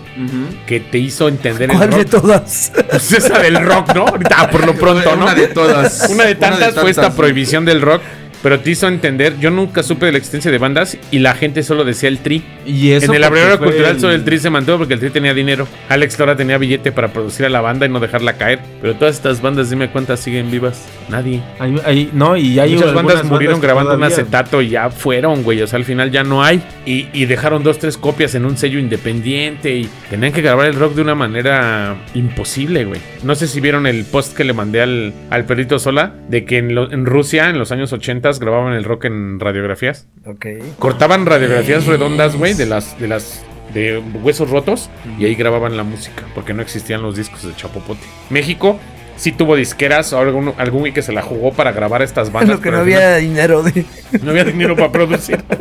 que 0.65 0.79
te 0.79 0.97
hizo 0.97 1.27
entender 1.27 1.69
el 1.69 1.75
¿Cuál 1.75 1.89
de 1.89 1.97
rock. 1.97 2.09
todas? 2.09 2.71
Pues 2.89 3.11
esa 3.11 3.37
del 3.39 3.61
rock, 3.61 3.93
¿no? 3.93 4.07
Ahorita, 4.07 4.49
por 4.49 4.65
lo 4.65 4.73
pronto, 4.75 5.13
¿no? 5.17 5.23
Una 5.25 5.35
de 5.35 5.49
todas. 5.49 6.07
Una 6.09 6.23
de 6.23 6.35
tantas 6.35 6.75
fue 6.75 6.89
esta 6.89 7.01
tantas, 7.01 7.17
prohibición 7.17 7.65
del 7.65 7.81
rock, 7.81 8.01
pero 8.43 8.59
te 8.59 8.71
hizo 8.71 8.87
entender. 8.87 9.37
Yo 9.39 9.49
nunca 9.51 9.83
supe 9.83 10.05
de 10.07 10.11
la 10.13 10.17
existencia 10.17 10.51
de 10.51 10.57
bandas 10.57 10.97
y 11.11 11.19
la 11.19 11.33
gente 11.35 11.63
solo 11.63 11.83
decía 11.83 12.09
el 12.09 12.19
tri. 12.19 12.43
Y 12.65 12.91
eso 12.91 13.05
en 13.13 13.15
el 13.15 13.23
fue 13.57 13.57
cultural 13.67 13.99
solo 13.99 14.13
el 14.13 14.23
tri 14.23 14.39
se 14.39 14.49
mantuvo 14.49 14.79
porque 14.79 14.93
el 14.95 14.99
tri 14.99 15.09
tenía 15.09 15.33
dinero. 15.33 15.67
Alex 15.89 16.17
Lora 16.19 16.35
tenía 16.35 16.57
billete 16.57 16.91
para 16.91 17.09
producir 17.13 17.45
a 17.45 17.49
la 17.49 17.61
banda 17.61 17.85
y 17.85 17.89
no 17.89 17.99
dejarla 17.99 18.33
caer. 18.33 18.59
Pero 18.81 18.95
todas 18.95 19.15
estas 19.15 19.41
bandas, 19.41 19.69
dime 19.69 19.89
cuántas 19.89 20.19
siguen 20.19 20.49
vivas. 20.51 20.85
Nadie. 21.09 21.41
Hay- 21.59 21.75
hay- 21.85 22.09
no, 22.13 22.35
y 22.37 22.59
hay 22.59 22.73
Muchas 22.75 22.93
bandas 22.93 23.25
murieron 23.25 23.59
que 23.59 23.67
grabando 23.67 23.95
un 23.95 24.03
acetato 24.03 24.61
y 24.61 24.69
ya 24.69 24.89
fueron, 24.89 25.43
güey. 25.43 25.61
O 25.61 25.67
sea, 25.67 25.77
al 25.77 25.85
final 25.85 26.11
ya 26.11 26.23
no 26.23 26.43
hay. 26.43 26.61
Y, 26.85 27.07
y 27.13 27.25
dejaron 27.25 27.63
dos, 27.63 27.79
tres 27.79 27.97
copias 27.97 28.33
en 28.35 28.45
un 28.45 28.57
sello 28.57 28.79
independiente. 28.79 29.75
Y 29.75 29.89
tenían 30.09 30.31
que 30.33 30.41
grabar 30.41 30.67
el 30.67 30.75
rock 30.75 30.95
de 30.95 31.01
una 31.01 31.15
manera 31.15 31.95
imposible, 32.13 32.85
güey. 32.85 32.99
No 33.23 33.35
sé 33.35 33.47
si 33.47 33.59
vieron 33.59 33.87
el 33.87 34.05
post 34.05 34.35
que 34.35 34.43
le 34.43 34.53
mandé 34.53 34.81
al, 34.81 35.13
al 35.29 35.45
perrito 35.45 35.79
sola. 35.79 36.13
De 36.29 36.45
que 36.45 36.57
en, 36.59 36.73
lo- 36.75 36.91
en 36.91 37.05
Rusia, 37.05 37.49
en 37.49 37.59
los 37.59 37.71
años 37.71 37.91
80, 37.93 38.30
grababan 38.39 38.73
el 38.73 38.83
rock 38.83 39.05
en 39.05 39.39
radiografías. 39.39 40.07
Ok. 40.25 40.45
Cortaban 40.79 41.25
radiografías 41.25 41.85
redondas, 41.85 42.35
güey, 42.35 42.53
de 42.53 42.65
las, 42.65 42.99
de 42.99 43.07
las. 43.07 43.43
de 43.73 43.97
huesos 44.23 44.49
rotos. 44.49 44.89
Y 45.19 45.25
ahí 45.25 45.35
grababan 45.35 45.77
la 45.77 45.83
música. 45.83 46.23
Porque 46.35 46.53
no 46.53 46.61
existían 46.61 47.01
los 47.01 47.15
discos 47.15 47.43
de 47.43 47.55
Chapopote. 47.55 48.01
México. 48.29 48.79
Sí 49.17 49.31
tuvo 49.31 49.55
disqueras 49.55 50.13
o 50.13 50.19
algún, 50.19 50.51
algún 50.57 50.79
güey 50.79 50.93
que 50.93 51.03
se 51.03 51.11
la 51.11 51.21
jugó 51.21 51.53
para 51.53 51.71
grabar 51.73 52.01
estas 52.01 52.31
bandas. 52.31 52.55
Lo 52.57 52.61
que 52.61 52.71
no 52.71 52.79
había 52.79 53.17
dinero 53.17 53.61
de. 53.61 53.85
no 54.23 54.31
había 54.31 54.45
dinero 54.45 54.75
para 54.75 54.91
producir. 54.91 55.43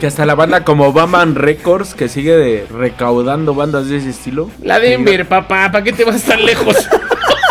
Que 0.00 0.06
hasta 0.06 0.24
la 0.24 0.34
banda 0.34 0.64
como 0.64 0.94
Baman 0.94 1.34
Records, 1.34 1.92
que 1.94 2.08
sigue 2.08 2.34
de- 2.34 2.64
recaudando 2.70 3.54
bandas 3.54 3.88
de 3.90 3.98
ese 3.98 4.08
estilo. 4.10 4.50
La 4.62 4.80
Denver, 4.80 5.28
papá, 5.28 5.70
¿para 5.70 5.84
qué 5.84 5.92
te 5.92 6.04
vas 6.04 6.22
tan 6.22 6.42
lejos? 6.46 6.74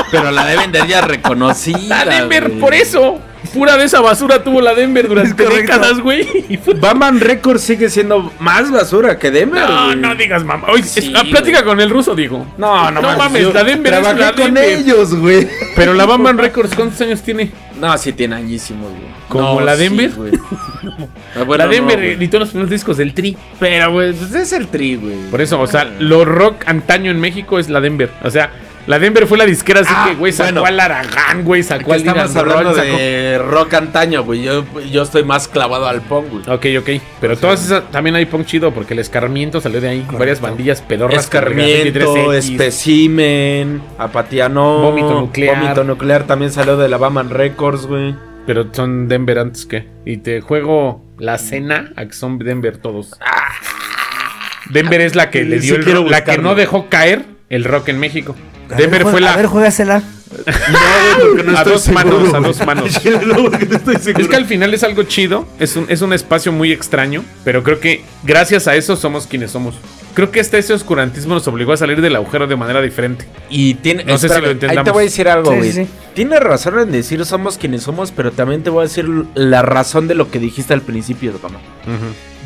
Pero 0.10 0.32
la 0.32 0.46
deben 0.48 0.72
de 0.72 0.80
ya 0.88 1.02
reconocida. 1.02 2.06
La 2.06 2.12
Denver, 2.22 2.48
güey. 2.48 2.60
por 2.60 2.74
eso. 2.74 3.20
Pura 3.54 3.78
de 3.78 3.86
esa 3.86 4.02
basura 4.02 4.44
tuvo 4.44 4.60
la 4.62 4.74
Denver 4.76 5.08
durante 5.08 5.46
décadas, 5.48 6.00
güey. 6.00 6.28
Baman 6.82 7.20
Records 7.20 7.62
sigue 7.62 7.90
siendo 7.90 8.32
más 8.40 8.70
basura 8.70 9.18
que 9.18 9.32
Denver. 9.32 9.68
No, 9.68 9.96
no 9.96 10.16
digas 10.16 10.44
mamá. 10.44 10.68
Oye, 10.72 10.84
Sí, 10.84 11.00
es- 11.00 11.12
ah, 11.16 11.24
plática 11.24 11.64
con 11.64 11.80
el 11.80 11.90
ruso, 11.90 12.16
digo. 12.16 12.46
No, 12.58 12.92
no, 12.92 13.02
No 13.02 13.18
mames, 13.18 13.42
yo 13.44 13.54
la 13.54 13.64
Denver 13.64 13.94
es 13.94 14.02
la 14.04 14.34
con 14.34 14.54
Denver. 14.54 14.64
ellos, 14.64 15.16
güey. 15.16 15.48
Pero 15.76 15.94
la 15.94 16.06
Bamban 16.06 16.38
Records, 16.38 16.76
¿cuántos 16.76 17.00
años 17.02 17.22
tiene? 17.22 17.52
No, 17.80 17.98
sí 17.98 18.12
tiene 18.14 18.36
añísimos, 18.36 18.90
güey. 18.92 19.10
¿Como 19.30 19.60
No, 19.60 19.66
la 19.66 19.76
Denver? 19.76 20.12
Ah, 21.36 21.44
bueno, 21.44 21.64
la 21.66 21.70
Denver 21.70 21.98
no, 22.00 22.04
editó 22.06 22.40
los 22.40 22.50
primeros 22.50 22.72
discos 22.72 22.98
del 22.98 23.14
Tri. 23.14 23.38
Pero, 23.60 23.92
güey, 23.92 24.14
pues 24.14 24.34
es 24.34 24.52
el 24.54 24.68
tri, 24.68 24.96
güey. 24.96 25.16
Por 25.30 25.42
eso, 25.42 25.60
o 25.62 25.68
sea, 25.68 25.86
lo 26.00 26.26
rock 26.26 26.64
antaño 26.66 27.12
en 27.12 27.20
México 27.20 27.60
es 27.60 27.70
la 27.70 27.80
Denver. 27.82 28.10
O 28.24 28.30
sea, 28.32 28.52
la 28.90 28.98
Denver 28.98 29.28
fue 29.28 29.38
la 29.38 29.46
disquera 29.46 29.82
así 29.82 29.94
Ah, 29.96 30.08
que, 30.10 30.16
güey, 30.16 30.34
sacó 30.34 30.62
bueno. 30.62 30.66
al 30.66 30.80
Aragán, 30.80 31.44
güey, 31.46 31.62
sacó 31.62 31.94
al 31.94 32.00
estamos 32.00 32.36
hablando 32.36 32.64
Roll, 32.74 32.76
sacó- 32.76 32.98
de 32.98 33.38
rock 33.38 33.74
antaño, 33.76 34.24
güey. 34.24 34.42
Yo, 34.42 34.66
yo 34.92 35.04
estoy 35.04 35.24
más 35.24 35.48
clavado 35.48 35.88
al 35.88 36.02
punk, 36.02 36.30
güey. 36.30 36.44
Ok, 36.50 36.66
ok. 36.82 37.02
Pero 37.22 37.38
todas 37.38 37.64
esas 37.64 37.90
también 37.92 38.16
hay 38.16 38.26
punk 38.26 38.48
chido 38.48 38.74
porque 38.74 38.96
el 38.96 39.00
escarmiento 39.00 39.62
salió 39.62 39.80
de 39.80 39.90
ahí. 39.90 40.08
Varias 40.12 40.42
bandillas 40.42 40.82
pedorras. 40.82 41.24
Escarmiento, 41.24 42.00
como 42.06 42.32
el 42.32 42.42
23X. 42.42 42.52
Especimen, 42.52 43.82
Apatiano, 44.00 44.80
Vómito 44.82 45.14
nuclear. 45.22 45.60
Vómito 45.62 45.84
nuclear 45.84 46.24
también 46.26 46.52
salió 46.52 46.76
de 46.76 46.90
la 46.90 46.98
Baman 46.98 47.30
Records, 47.30 47.86
güey. 47.86 48.16
Pero 48.48 48.68
son 48.72 49.08
Denver 49.08 49.38
antes 49.38 49.68
que. 49.68 49.88
Y 50.04 50.18
te 50.18 50.42
juego 50.42 51.06
la 51.20 51.38
cena 51.38 51.92
a 51.96 52.06
que 52.08 52.14
son 52.14 52.40
Denver 52.40 52.78
todos. 52.78 53.12
Denver 54.72 55.02
es 55.02 55.16
la 55.16 55.30
que 55.30 55.44
le 55.44 55.60
Sí 55.60 55.68
dio 55.68 55.76
el 55.76 56.10
la 56.10 56.24
que 56.24 56.38
no 56.40 56.56
dejó 56.56 56.90
caer 56.90 57.26
el 57.50 57.64
rock 57.64 57.90
en 57.90 58.00
México. 58.00 58.36
A 58.72 58.76
Denver 58.76 59.04
ver, 59.04 59.12
fue 59.12 59.22
la. 59.22 59.34
A 59.34 59.38
ver, 59.38 59.48
juégasela. 59.48 60.00
No, 60.00 61.26
porque 61.36 61.50
A 61.50 61.54
estoy 61.54 61.74
dos 61.74 61.82
seguro, 61.82 62.20
manos, 62.20 62.34
a 62.34 62.40
dos 62.40 62.66
manos. 62.66 63.02
No, 63.26 63.50
no. 63.50 63.58
Es 63.58 64.28
que 64.28 64.36
al 64.36 64.46
final 64.46 64.74
es 64.74 64.84
algo 64.84 65.04
chido, 65.04 65.48
es 65.60 65.76
un, 65.76 65.88
es 65.90 66.02
un 66.02 66.14
espacio 66.14 66.52
muy 66.52 66.72
extraño, 66.72 67.24
pero 67.44 67.64
creo 67.64 67.80
que 67.80 68.04
gracias 68.24 68.68
a 68.68 68.76
eso 68.76 68.96
somos 68.96 69.26
quienes 69.26 69.52
somos. 69.52 69.76
Creo 70.14 70.32
que 70.32 70.40
hasta 70.40 70.58
ese 70.58 70.74
oscurantismo 70.74 71.34
nos 71.36 71.48
obligó 71.48 71.72
a 71.74 71.78
salir 71.78 72.02
del 72.02 72.16
agujero 72.16 72.48
de 72.48 72.56
manera 72.56 72.82
diferente. 72.82 73.26
Y 73.50 73.76
tiene. 73.76 74.04
No 74.04 74.18
sé 74.18 74.28
si 74.30 74.42
lo 74.42 74.50
entendamos. 74.50 74.78
Ahí 74.80 74.84
te 74.84 74.92
voy 74.92 75.02
a 75.02 75.06
decir 75.06 75.28
algo, 75.30 75.52
Sí, 75.52 75.58
güey. 75.58 75.72
sí, 75.72 75.86
sí. 75.86 75.92
Tienes 76.14 76.40
razón 76.42 76.80
en 76.80 76.92
decir 76.92 77.24
somos 77.26 77.58
quienes 77.58 77.84
somos, 77.84 78.12
pero 78.12 78.32
también 78.32 78.64
te 78.64 78.70
voy 78.70 78.80
a 78.82 78.84
decir 78.84 79.08
la 79.36 79.62
razón 79.62 80.08
de 80.08 80.16
lo 80.16 80.30
que 80.32 80.40
dijiste 80.40 80.74
al 80.74 80.82
principio, 80.82 81.34
Dama. 81.42 81.60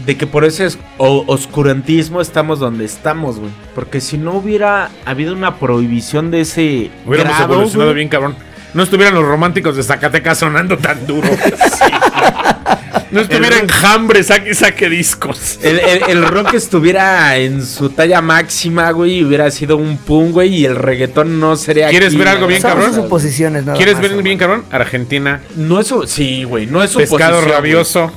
De 0.06 0.18
que 0.18 0.28
por 0.28 0.44
ese 0.46 0.68
oscurantismo 0.98 2.22
estamos 2.22 2.60
donde 2.60 2.86
estamos, 2.86 3.40
güey. 3.40 3.52
Porque 3.76 4.02
si 4.02 4.18
no 4.18 4.34
hubiera 4.34 4.90
habido 5.06 5.34
una 5.34 5.56
prohibición 5.58 6.32
de 6.32 6.42
ese 6.42 6.92
Hubiéramos 7.06 7.38
grado, 7.38 7.54
evolucionado 7.54 7.90
güey, 7.92 7.96
bien, 7.96 8.10
cabrón. 8.10 8.36
No 8.74 8.84
estuvieran 8.84 9.14
los 9.14 9.24
románticos 9.26 9.76
de 9.76 9.84
Zacatecas 9.84 10.40
sonando 10.40 10.78
tan 10.78 11.06
duro. 11.08 11.30
No 13.12 13.22
estuviera 13.22 13.60
enjambre, 13.60 14.24
saque, 14.24 14.56
saque 14.56 14.90
discos. 14.90 15.60
El, 15.62 15.78
el- 15.80 16.02
el 16.10 16.26
rock 16.28 16.56
estuviera 16.56 17.38
en 17.38 17.64
su 17.64 17.90
talla 17.90 18.22
máxima, 18.22 18.90
güey, 18.90 19.24
hubiera 19.24 19.52
sido 19.52 19.78
un 19.78 19.98
pum, 19.98 20.32
güey, 20.32 20.56
y 20.56 20.66
el 20.66 20.76
reggaetón 20.76 21.40
no 21.40 21.56
sería. 21.56 21.90
¿Quieres 21.90 22.08
aquí, 22.10 22.18
ver 22.18 22.28
algo 22.30 22.48
bien, 22.48 22.60
Son 22.62 22.72
cabrón? 22.72 22.96
suposiciones 22.96 23.66
nada 23.66 23.78
¿Quieres 23.78 24.00
más, 24.00 24.02
ver 24.10 24.24
bien, 24.24 24.40
cabrón? 24.40 24.66
Argentina, 24.72 25.42
No 25.56 25.80
es 25.80 25.88
su- 25.88 26.08
Sí, 26.08 26.44
güey, 26.44 26.66
no 26.66 26.82
es 26.82 26.90
su 26.90 26.98
pescado 27.00 27.42
rabioso, 27.42 28.08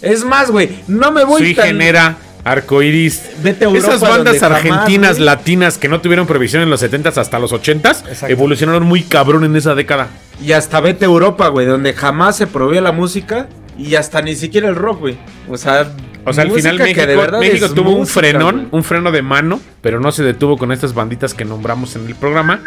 güey. 0.00 0.14
Es 0.14 0.24
más, 0.24 0.50
güey, 0.50 0.70
no 0.88 1.12
me 1.12 1.24
voy 1.24 1.42
sui 1.42 1.54
tan- 1.54 1.66
genera, 1.66 2.16
arcoiris. 2.46 3.30
Vete 3.42 3.64
a 3.64 3.68
Europa 3.68 3.88
Esas 3.88 4.00
bandas 4.00 4.38
jamás, 4.38 4.58
argentinas, 4.64 5.18
latinas 5.18 5.78
que 5.78 5.88
no 5.88 6.00
tuvieron 6.00 6.26
previsión 6.26 6.62
en 6.62 6.70
los 6.70 6.82
70s 6.82 7.18
hasta 7.18 7.38
los 7.38 7.52
80s, 7.52 8.06
Exacto. 8.06 8.26
evolucionaron 8.28 8.84
muy 8.84 9.02
cabrón 9.02 9.44
en 9.44 9.56
esa 9.56 9.74
década. 9.74 10.08
Y 10.42 10.52
hasta 10.52 10.80
vete 10.80 11.04
a 11.04 11.08
Europa, 11.08 11.48
güey, 11.48 11.66
donde 11.66 11.92
jamás 11.92 12.36
se 12.36 12.46
prohibió 12.46 12.80
la 12.80 12.92
música 12.92 13.48
y 13.76 13.96
hasta 13.96 14.22
ni 14.22 14.36
siquiera 14.36 14.68
el 14.68 14.76
rock, 14.76 15.00
güey. 15.00 15.18
O 15.48 15.56
sea, 15.56 15.92
O 16.24 16.32
sea, 16.32 16.44
al 16.44 16.52
final 16.52 16.78
México, 16.78 17.68
de 17.68 17.74
tuvo 17.74 17.90
un 17.90 18.06
frenón, 18.06 18.68
un 18.70 18.84
freno 18.84 19.10
de 19.10 19.22
mano, 19.22 19.60
pero 19.80 20.00
no 20.00 20.12
se 20.12 20.22
detuvo 20.22 20.56
con 20.56 20.70
estas 20.72 20.94
banditas 20.94 21.34
que 21.34 21.44
nombramos 21.44 21.96
en 21.96 22.06
el 22.06 22.14
programa, 22.14 22.62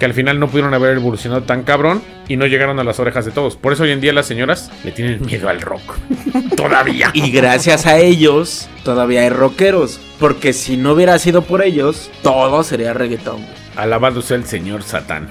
que 0.00 0.06
al 0.06 0.14
final 0.14 0.40
no 0.40 0.48
pudieron 0.48 0.74
haber 0.74 0.96
evolucionado 0.96 1.42
tan 1.44 1.62
cabrón 1.62 2.02
y 2.26 2.36
no 2.36 2.46
llegaron 2.46 2.80
a 2.80 2.84
las 2.84 2.98
orejas 2.98 3.24
de 3.26 3.30
todos. 3.30 3.54
Por 3.54 3.72
eso 3.72 3.84
hoy 3.84 3.92
en 3.92 4.00
día 4.00 4.12
las 4.12 4.26
señoras 4.26 4.70
le 4.82 4.90
tienen 4.90 5.24
miedo 5.24 5.48
al 5.48 5.60
rock. 5.60 5.98
Todavía. 6.56 7.10
Y 7.14 7.30
gracias 7.30 7.86
a 7.86 7.98
ellos 7.98 8.68
todavía 8.82 9.20
hay 9.20 9.28
rockeros. 9.28 10.00
Porque 10.18 10.52
si 10.52 10.76
no 10.76 10.92
hubiera 10.92 11.18
sido 11.20 11.42
por 11.42 11.62
ellos, 11.62 12.10
todo 12.22 12.64
sería 12.64 12.92
reggaetón. 12.94 13.44
Alabado 13.76 14.20
sea 14.22 14.36
el 14.38 14.44
señor 14.46 14.82
Satán. 14.82 15.28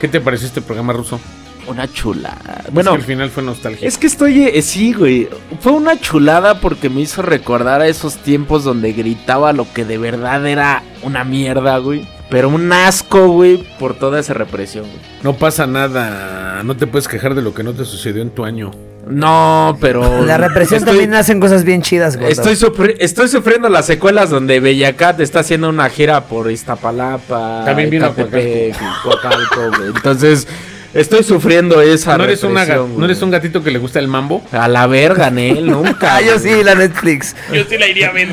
¿Qué 0.00 0.08
te 0.08 0.20
pareció 0.20 0.46
este 0.46 0.60
programa 0.60 0.92
ruso? 0.92 1.20
Una 1.66 1.90
chulada. 1.90 2.62
Bueno, 2.70 2.72
Bueno, 2.72 2.92
al 2.92 3.02
final 3.02 3.30
fue 3.30 3.42
nostalgia. 3.42 3.88
es 3.88 3.96
que 3.96 4.06
estoy. 4.06 4.42
eh, 4.48 4.60
sí, 4.60 4.92
güey. 4.92 5.28
Fue 5.60 5.72
una 5.72 5.98
chulada 5.98 6.60
porque 6.60 6.90
me 6.90 7.00
hizo 7.00 7.22
recordar 7.22 7.80
a 7.80 7.86
esos 7.88 8.16
tiempos 8.18 8.64
donde 8.64 8.92
gritaba 8.92 9.52
lo 9.54 9.66
que 9.72 9.84
de 9.86 9.96
verdad 9.96 10.46
era 10.46 10.82
una 11.02 11.24
mierda, 11.24 11.78
güey. 11.78 12.06
Pero 12.30 12.48
un 12.48 12.72
asco, 12.72 13.28
güey, 13.28 13.58
por 13.78 13.94
toda 13.94 14.18
esa 14.18 14.34
represión, 14.34 14.84
güey. 14.86 14.98
No 15.22 15.34
pasa 15.34 15.66
nada. 15.66 16.62
No 16.64 16.76
te 16.76 16.86
puedes 16.86 17.06
quejar 17.08 17.34
de 17.34 17.42
lo 17.42 17.54
que 17.54 17.62
no 17.62 17.72
te 17.72 17.84
sucedió 17.84 18.22
en 18.22 18.30
tu 18.30 18.44
año. 18.44 18.70
No, 19.06 19.76
pero. 19.80 20.24
La 20.26 20.38
represión 20.38 20.78
estoy- 20.78 20.92
también 20.92 21.14
hacen 21.14 21.38
cosas 21.38 21.64
bien 21.64 21.82
chidas, 21.82 22.16
güey. 22.16 22.32
Estoy, 22.32 22.54
sufri- 22.54 22.96
estoy 22.98 23.28
sufriendo 23.28 23.68
las 23.68 23.86
secuelas 23.86 24.30
donde 24.30 24.58
Bellacat 24.60 25.20
está 25.20 25.40
haciendo 25.40 25.68
una 25.68 25.88
gira 25.90 26.22
por 26.24 26.50
Iztapalapa, 26.50 27.62
También 27.66 27.90
vino 27.90 28.06
a 28.06 28.08
Ecatepec, 28.08 28.74
Coacalco, 29.02 29.76
güey. 29.76 29.88
Entonces, 29.94 30.48
estoy 30.94 31.22
sufriendo 31.22 31.80
esa 31.82 32.16
¿No 32.16 32.24
eres, 32.24 32.42
una 32.42 32.64
¿No 32.64 33.04
eres 33.04 33.20
un 33.22 33.30
gatito 33.30 33.62
que 33.62 33.70
le 33.70 33.78
gusta 33.78 33.98
el 33.98 34.08
mambo? 34.08 34.42
A 34.52 34.68
la 34.68 34.86
verga, 34.86 35.30
Nel, 35.30 35.66
nunca. 35.66 36.16
Ah, 36.16 36.20
yo 36.20 36.38
sí, 36.38 36.62
la 36.62 36.74
Netflix. 36.74 37.34
Yo 37.52 37.64
sí 37.64 37.76
la 37.78 37.88
iría 37.88 38.08
a 38.08 38.12
ver. 38.12 38.28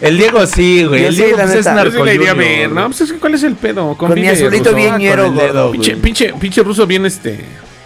El 0.00 0.18
Diego 0.18 0.46
sí, 0.46 0.84
güey. 0.84 1.02
Yo 1.02 1.08
El 1.08 1.14
sí, 1.14 1.22
Diego 1.22 1.36
la 1.38 1.44
pues, 1.44 1.56
es. 1.56 1.64
Yo 1.64 1.90
sí 1.90 1.98
la 2.04 2.12
iría 2.14 2.30
a 2.32 2.34
ver. 2.34 2.70
No, 2.70 2.86
pues 2.86 3.00
es 3.00 3.12
que 3.12 3.18
¿cuál 3.18 3.34
es 3.34 3.42
el 3.42 3.54
pedo? 3.54 3.96
Con 3.96 4.12
mi 4.14 4.28
azulito 4.28 4.64
ruso. 4.70 4.76
bien 4.76 4.96
ñero, 4.98 5.32
gordo. 5.32 5.68
güey. 5.68 5.80
Pinche, 5.80 5.96
pinche, 5.96 6.34
pinche 6.38 6.62
ruso 6.62 6.86
bien 6.86 7.06
este. 7.06 7.44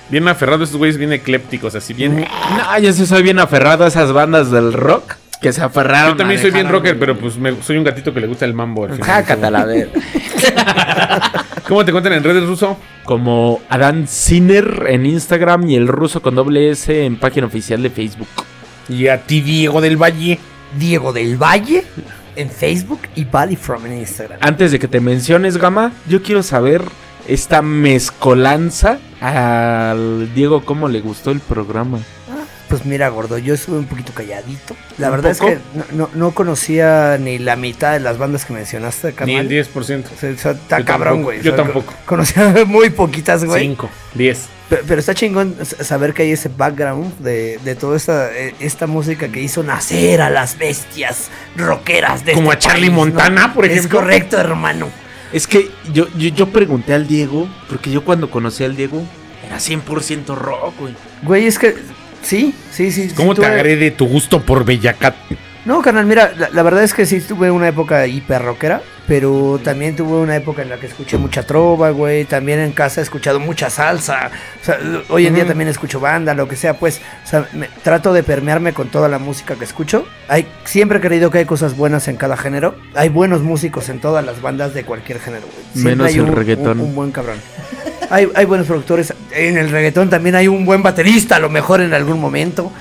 Bien 0.08 0.26
aferrado, 0.28 0.62
estos 0.64 0.78
güeyes 0.78 0.98
bien 0.98 1.12
eclépticos, 1.12 1.74
así 1.74 1.92
bien. 1.92 2.16
No, 2.56 2.78
yo 2.78 2.92
sí 2.92 3.06
soy 3.06 3.22
bien 3.22 3.38
aferrado 3.38 3.84
a 3.84 3.88
esas 3.88 4.12
bandas 4.12 4.50
del 4.50 4.72
rock 4.72 5.14
que 5.40 5.52
se 5.52 5.62
aferraron. 5.62 6.12
Yo 6.12 6.16
también 6.16 6.40
soy 6.40 6.50
bien 6.50 6.68
rocker, 6.68 6.98
pero 6.98 7.16
pues 7.18 7.36
me- 7.36 7.60
soy 7.62 7.76
un 7.76 7.84
gatito 7.84 8.14
que 8.14 8.20
le 8.20 8.26
gusta 8.26 8.44
el 8.44 8.54
mambo. 8.54 8.84
al 8.84 8.92
final. 8.94 9.52
La 9.52 9.64
verga. 9.64 9.92
¿Cómo 11.66 11.84
te 11.84 11.90
cuentan 11.90 12.12
en 12.12 12.22
redes 12.22 12.46
ruso? 12.46 12.76
Como 13.02 13.60
Adán 13.68 14.06
Sinner 14.06 14.84
en 14.88 15.04
Instagram 15.04 15.68
y 15.68 15.74
el 15.74 15.88
ruso 15.88 16.22
con 16.22 16.36
doble 16.36 16.70
S 16.70 17.04
en 17.04 17.18
página 17.18 17.48
oficial 17.48 17.82
de 17.82 17.90
Facebook. 17.90 18.28
Y 18.88 19.08
a 19.08 19.22
ti, 19.22 19.40
Diego 19.40 19.80
del 19.80 20.00
Valle. 20.00 20.38
Diego 20.78 21.12
del 21.12 21.36
Valle 21.36 21.82
en 22.36 22.50
Facebook 22.50 23.00
y 23.16 23.24
Buddy 23.24 23.56
From 23.56 23.84
en 23.86 23.98
Instagram. 23.98 24.38
Antes 24.42 24.70
de 24.70 24.78
que 24.78 24.86
te 24.86 25.00
menciones, 25.00 25.56
Gama, 25.56 25.90
yo 26.08 26.22
quiero 26.22 26.44
saber 26.44 26.82
esta 27.26 27.62
mezcolanza 27.62 29.00
al 29.20 30.32
Diego 30.34 30.64
cómo 30.64 30.88
le 30.88 31.00
gustó 31.00 31.32
el 31.32 31.40
programa. 31.40 31.98
Pues 32.68 32.84
mira, 32.84 33.08
gordo, 33.10 33.38
yo 33.38 33.54
estuve 33.54 33.78
un 33.78 33.84
poquito 33.86 34.12
calladito. 34.12 34.74
La 34.98 35.06
¿Un 35.08 35.12
verdad 35.16 35.36
poco? 35.36 35.48
es 35.50 35.58
que 35.58 35.62
no, 35.78 35.84
no- 36.06 36.10
no 36.14 36.30
conocía 36.32 37.16
ni 37.16 37.38
la 37.38 37.54
mitad 37.54 37.92
de 37.92 38.00
las 38.00 38.18
bandas 38.18 38.44
que 38.44 38.52
mencionaste, 38.54 39.14
Ni 39.24 39.36
el 39.36 39.48
10%. 39.48 40.04
O 40.12 40.16
sea, 40.18 40.30
está 40.30 40.78
Yo 40.80 40.84
cabrón, 40.84 41.14
tampoco, 41.14 41.22
güey. 41.22 41.42
yo 41.42 41.52
O 41.52 41.54
sea, 41.56 41.64
tampoco. 41.64 41.92
co- 41.92 41.98
Conocía 42.06 42.54
muy 42.66 42.90
poquitas, 42.90 43.44
güey. 43.44 43.62
5, 43.62 43.88
10. 44.14 44.48
Pero, 44.68 44.82
pero 44.88 44.98
está 44.98 45.14
chingón 45.14 45.54
saber 45.64 46.12
que 46.12 46.22
hay 46.24 46.32
ese 46.32 46.48
background 46.48 47.16
de, 47.20 47.60
de 47.62 47.76
toda 47.76 47.96
esta, 47.96 48.36
eh, 48.36 48.52
esta 48.58 48.88
música 48.88 49.28
que 49.28 49.40
hizo 49.40 49.62
nacer 49.62 50.20
a 50.20 50.28
las 50.28 50.58
bestias 50.58 51.30
rockeras 51.56 52.24
de 52.24 52.32
Como 52.32 52.52
este 52.52 52.66
a 52.66 52.70
Charlie 52.72 52.88
país, 52.88 52.96
Montana, 52.98 53.54
por 53.54 53.64
ejemplo. 53.64 54.00
Es 54.00 54.04
correcto, 54.04 54.38
hermano. 54.40 54.88
Es 55.32 55.46
que 55.46 55.70
yo, 55.92 56.08
yo, 56.16 56.30
yo 56.30 56.48
pregunté 56.48 56.94
al 56.94 57.06
Diego, 57.06 57.48
porque 57.68 57.92
yo 57.92 58.04
cuando 58.04 58.28
conocí 58.28 58.64
al 58.64 58.74
Diego 58.74 59.04
era 59.46 59.58
100% 59.58 60.34
rock, 60.34 60.74
güey. 60.80 60.94
Güey, 61.22 61.46
es 61.46 61.60
que 61.60 61.76
sí, 62.26 62.54
sí, 62.70 62.90
sí. 62.92 63.12
¿Cómo 63.16 63.34
sí 63.34 63.40
te 63.40 63.46
tuve- 63.46 63.54
agrede 63.54 63.90
tu 63.90 64.06
gusto 64.06 64.42
por 64.42 64.64
Bellacat? 64.64 65.14
No, 65.64 65.82
carnal, 65.82 66.06
mira, 66.06 66.32
la, 66.36 66.48
la 66.50 66.62
verdad 66.62 66.84
es 66.84 66.94
que 66.94 67.06
sí 67.06 67.20
tuve 67.20 67.50
una 67.50 67.68
época 67.68 68.06
hiper 68.06 68.42
rockera, 68.42 68.82
pero 69.06 69.60
también 69.62 69.94
tuve 69.94 70.16
una 70.16 70.36
época 70.36 70.62
en 70.62 70.68
la 70.68 70.76
que 70.78 70.86
escuché 70.86 71.16
mucha 71.16 71.42
trova, 71.44 71.90
güey. 71.90 72.24
También 72.24 72.58
en 72.60 72.72
casa 72.72 73.00
he 73.00 73.04
escuchado 73.04 73.38
mucha 73.40 73.70
salsa. 73.70 74.30
O 74.60 74.64
sea, 74.64 74.78
hoy 75.08 75.26
en 75.26 75.34
día 75.34 75.46
también 75.46 75.68
escucho 75.68 76.00
banda, 76.00 76.34
lo 76.34 76.48
que 76.48 76.56
sea, 76.56 76.74
pues. 76.78 77.00
O 77.24 77.28
sea, 77.28 77.46
me- 77.52 77.68
trato 77.82 78.12
de 78.12 78.22
permearme 78.22 78.72
con 78.72 78.88
toda 78.88 79.08
la 79.08 79.18
música 79.18 79.54
que 79.54 79.64
escucho. 79.64 80.04
Hay, 80.28 80.46
siempre 80.64 80.98
he 80.98 81.00
creído 81.00 81.30
que 81.30 81.38
hay 81.38 81.44
cosas 81.44 81.76
buenas 81.76 82.08
en 82.08 82.16
cada 82.16 82.36
género. 82.36 82.74
Hay 82.94 83.08
buenos 83.08 83.42
músicos 83.42 83.88
en 83.88 84.00
todas 84.00 84.24
las 84.24 84.42
bandas 84.42 84.74
de 84.74 84.84
cualquier 84.84 85.20
género, 85.20 85.44
güey. 85.46 85.84
Menos 85.84 86.08
hay 86.08 86.14
el 86.14 86.22
un- 86.22 86.32
reggaetón. 86.36 86.80
Un, 86.80 86.86
un 86.88 86.94
buen 86.94 87.12
cabrón. 87.12 87.36
Hay, 88.10 88.28
hay 88.34 88.44
buenos 88.44 88.66
productores. 88.66 89.12
En 89.32 89.56
el 89.58 89.70
reggaetón 89.70 90.10
también 90.10 90.34
hay 90.36 90.48
un 90.48 90.64
buen 90.64 90.82
baterista, 90.82 91.36
a 91.36 91.40
lo 91.40 91.48
mejor 91.50 91.80
en 91.80 91.92
algún 91.94 92.20
momento. 92.20 92.72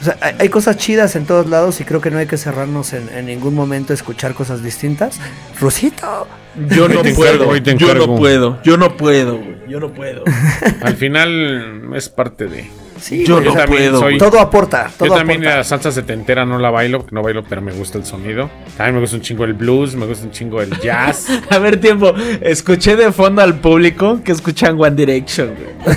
O 0.00 0.04
sea, 0.04 0.16
hay, 0.20 0.34
hay 0.38 0.48
cosas 0.48 0.76
chidas 0.76 1.14
en 1.16 1.26
todos 1.26 1.46
lados 1.46 1.80
y 1.80 1.84
creo 1.84 2.00
que 2.00 2.10
no 2.10 2.18
hay 2.18 2.26
que 2.26 2.36
cerrarnos 2.36 2.92
en, 2.92 3.08
en 3.10 3.26
ningún 3.26 3.54
momento 3.54 3.92
a 3.92 3.94
escuchar 3.94 4.34
cosas 4.34 4.62
distintas. 4.62 5.18
Rusito. 5.60 6.26
Yo 6.68 6.88
no 6.88 7.02
puedo, 7.02 7.56
yo 7.56 7.94
no 7.94 8.16
puedo, 8.16 8.62
yo 8.62 8.76
no 8.76 8.96
puedo, 8.96 9.36
güey. 9.38 9.56
Yo 9.68 9.78
no 9.78 9.92
puedo. 9.92 10.24
Al 10.82 10.96
final 10.96 11.90
es 11.94 12.08
parte 12.08 12.46
de. 12.46 12.68
Sí, 13.00 13.24
Yo 13.24 13.40
no 13.40 13.54
puedo. 13.66 13.98
soy- 13.98 14.18
todo 14.18 14.38
aporta. 14.40 14.90
Todo 14.98 15.08
Yo 15.08 15.14
también 15.14 15.40
aporta. 15.40 15.56
la 15.58 15.64
salsa 15.64 15.90
setentera 15.90 16.44
no 16.44 16.58
la 16.58 16.70
bailo, 16.70 17.06
no 17.10 17.22
bailo, 17.22 17.42
pero 17.44 17.62
me 17.62 17.72
gusta 17.72 17.96
el 17.98 18.04
sonido. 18.04 18.50
También 18.76 18.96
me 18.96 19.00
gusta 19.00 19.16
un 19.16 19.22
chingo 19.22 19.44
el 19.44 19.54
blues, 19.54 19.94
me 19.96 20.06
gusta 20.06 20.24
un 20.26 20.30
chingo 20.32 20.60
el 20.60 20.70
jazz. 20.80 21.26
A 21.50 21.58
ver, 21.58 21.80
tiempo. 21.80 22.12
Escuché 22.40 22.96
de 22.96 23.10
fondo 23.12 23.42
al 23.42 23.58
público 23.60 24.20
que 24.22 24.32
escuchan 24.32 24.76
One 24.80 24.94
Direction, 24.96 25.54
güey. 25.54 25.96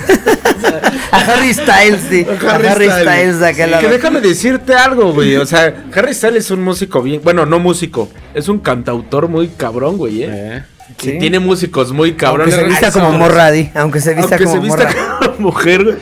A 1.12 1.18
Harry 1.18 1.54
Styles, 1.54 2.00
sí. 2.08 2.26
A 2.48 2.54
Harry, 2.56 2.88
Styles 2.90 3.38
de 3.38 3.46
aquel 3.48 3.66
Sí, 3.66 3.70
lado. 3.70 3.82
Que 3.86 3.92
déjame 3.92 4.20
decirte 4.20 4.74
algo, 4.74 5.12
güey. 5.12 5.36
O 5.36 5.46
sea, 5.46 5.72
Harry 5.94 6.14
Styles 6.14 6.46
es 6.46 6.50
un 6.50 6.62
músico 6.62 7.02
bien. 7.02 7.20
Bueno, 7.22 7.46
no 7.46 7.58
músico. 7.58 8.08
Es 8.34 8.48
un 8.48 8.58
cantautor 8.58 9.28
muy 9.28 9.48
cabrón, 9.48 9.96
güey, 9.96 10.22
¿eh? 10.24 10.28
Eh. 10.30 10.62
Que 10.98 11.12
Sí. 11.12 11.18
tiene 11.18 11.38
músicos 11.38 11.92
muy 11.92 12.10
Aunque 12.10 12.24
cabrones. 12.24 12.54
se 12.54 12.64
vista 12.64 12.86
Ay, 12.86 12.92
como 12.92 13.10
son- 13.10 13.18
morra, 13.18 13.50
Di, 13.50 13.70
Aunque 13.74 14.00
se 14.00 14.14
vista 14.14 14.36
Aunque 14.36 14.44
como 14.44 14.56
se 14.56 14.62
vista 14.62 14.84
morra. 14.84 15.18
como 15.36 15.38
mujer, 15.50 15.84
güey. 15.84 15.96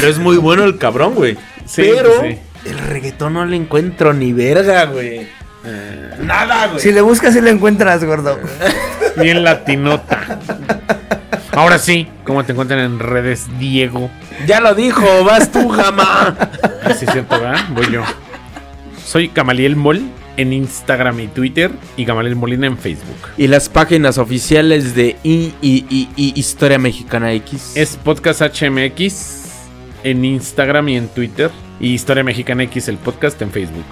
Pero 0.00 0.08
es 0.08 0.18
muy 0.18 0.36
bueno 0.36 0.64
el 0.64 0.78
cabrón, 0.78 1.14
güey. 1.14 1.36
Sí, 1.64 1.82
Pero 1.94 2.10
sí. 2.20 2.38
el 2.66 2.78
reggaetón 2.78 3.34
no 3.34 3.44
le 3.46 3.56
encuentro 3.56 4.12
ni 4.12 4.32
verga, 4.32 4.84
güey. 4.86 5.26
Nada, 6.22 6.68
güey. 6.68 6.80
Si 6.80 6.92
le 6.92 7.00
buscas, 7.00 7.34
sí 7.34 7.40
lo 7.40 7.48
encuentras, 7.50 8.04
gordo. 8.04 8.38
Bien 9.16 9.42
latinota. 9.42 10.38
Ahora 11.52 11.78
sí, 11.78 12.06
¿cómo 12.24 12.44
te 12.44 12.52
encuentran 12.52 12.80
en 12.80 12.98
redes, 12.98 13.46
Diego? 13.58 14.10
Ya 14.46 14.60
lo 14.60 14.74
dijo, 14.74 15.24
vas 15.24 15.50
tú, 15.50 15.68
Gama. 15.70 16.36
Así 16.84 17.06
es 17.06 17.12
cierto, 17.12 17.40
¿verdad? 17.40 17.64
Voy 17.70 17.90
yo. 17.90 18.02
Soy 19.04 19.30
Gamaliel 19.34 19.74
Mol 19.76 20.02
en 20.36 20.52
Instagram 20.52 21.18
y 21.20 21.28
Twitter 21.28 21.70
y 21.96 22.04
Gamaliel 22.04 22.36
Molina 22.36 22.66
en 22.66 22.76
Facebook. 22.76 23.16
Y 23.38 23.46
las 23.46 23.68
páginas 23.70 24.18
oficiales 24.18 24.94
de 24.94 25.16
I, 25.22 25.54
I- 25.62 25.86
I- 25.88 26.08
I- 26.16 26.32
Historia 26.36 26.78
Mexicana 26.78 27.32
X. 27.32 27.72
Es 27.74 27.96
Podcast 27.96 28.42
HMX 28.42 29.45
en 30.06 30.24
Instagram 30.24 30.88
y 30.88 30.96
en 30.96 31.08
Twitter. 31.08 31.50
Y 31.80 31.94
Historia 31.94 32.22
Mexicana 32.22 32.62
X, 32.62 32.88
el 32.88 32.96
podcast 32.96 33.42
en 33.42 33.50
Facebook. 33.50 33.84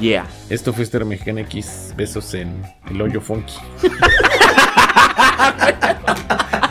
Yeah. 0.00 0.26
Esto 0.50 0.72
fue 0.72 0.82
Historia 0.82 1.06
Mexicana 1.06 1.40
X. 1.42 1.94
Besos 1.96 2.34
en 2.34 2.62
el 2.90 3.00
hoyo 3.00 3.20
funky. 3.20 3.54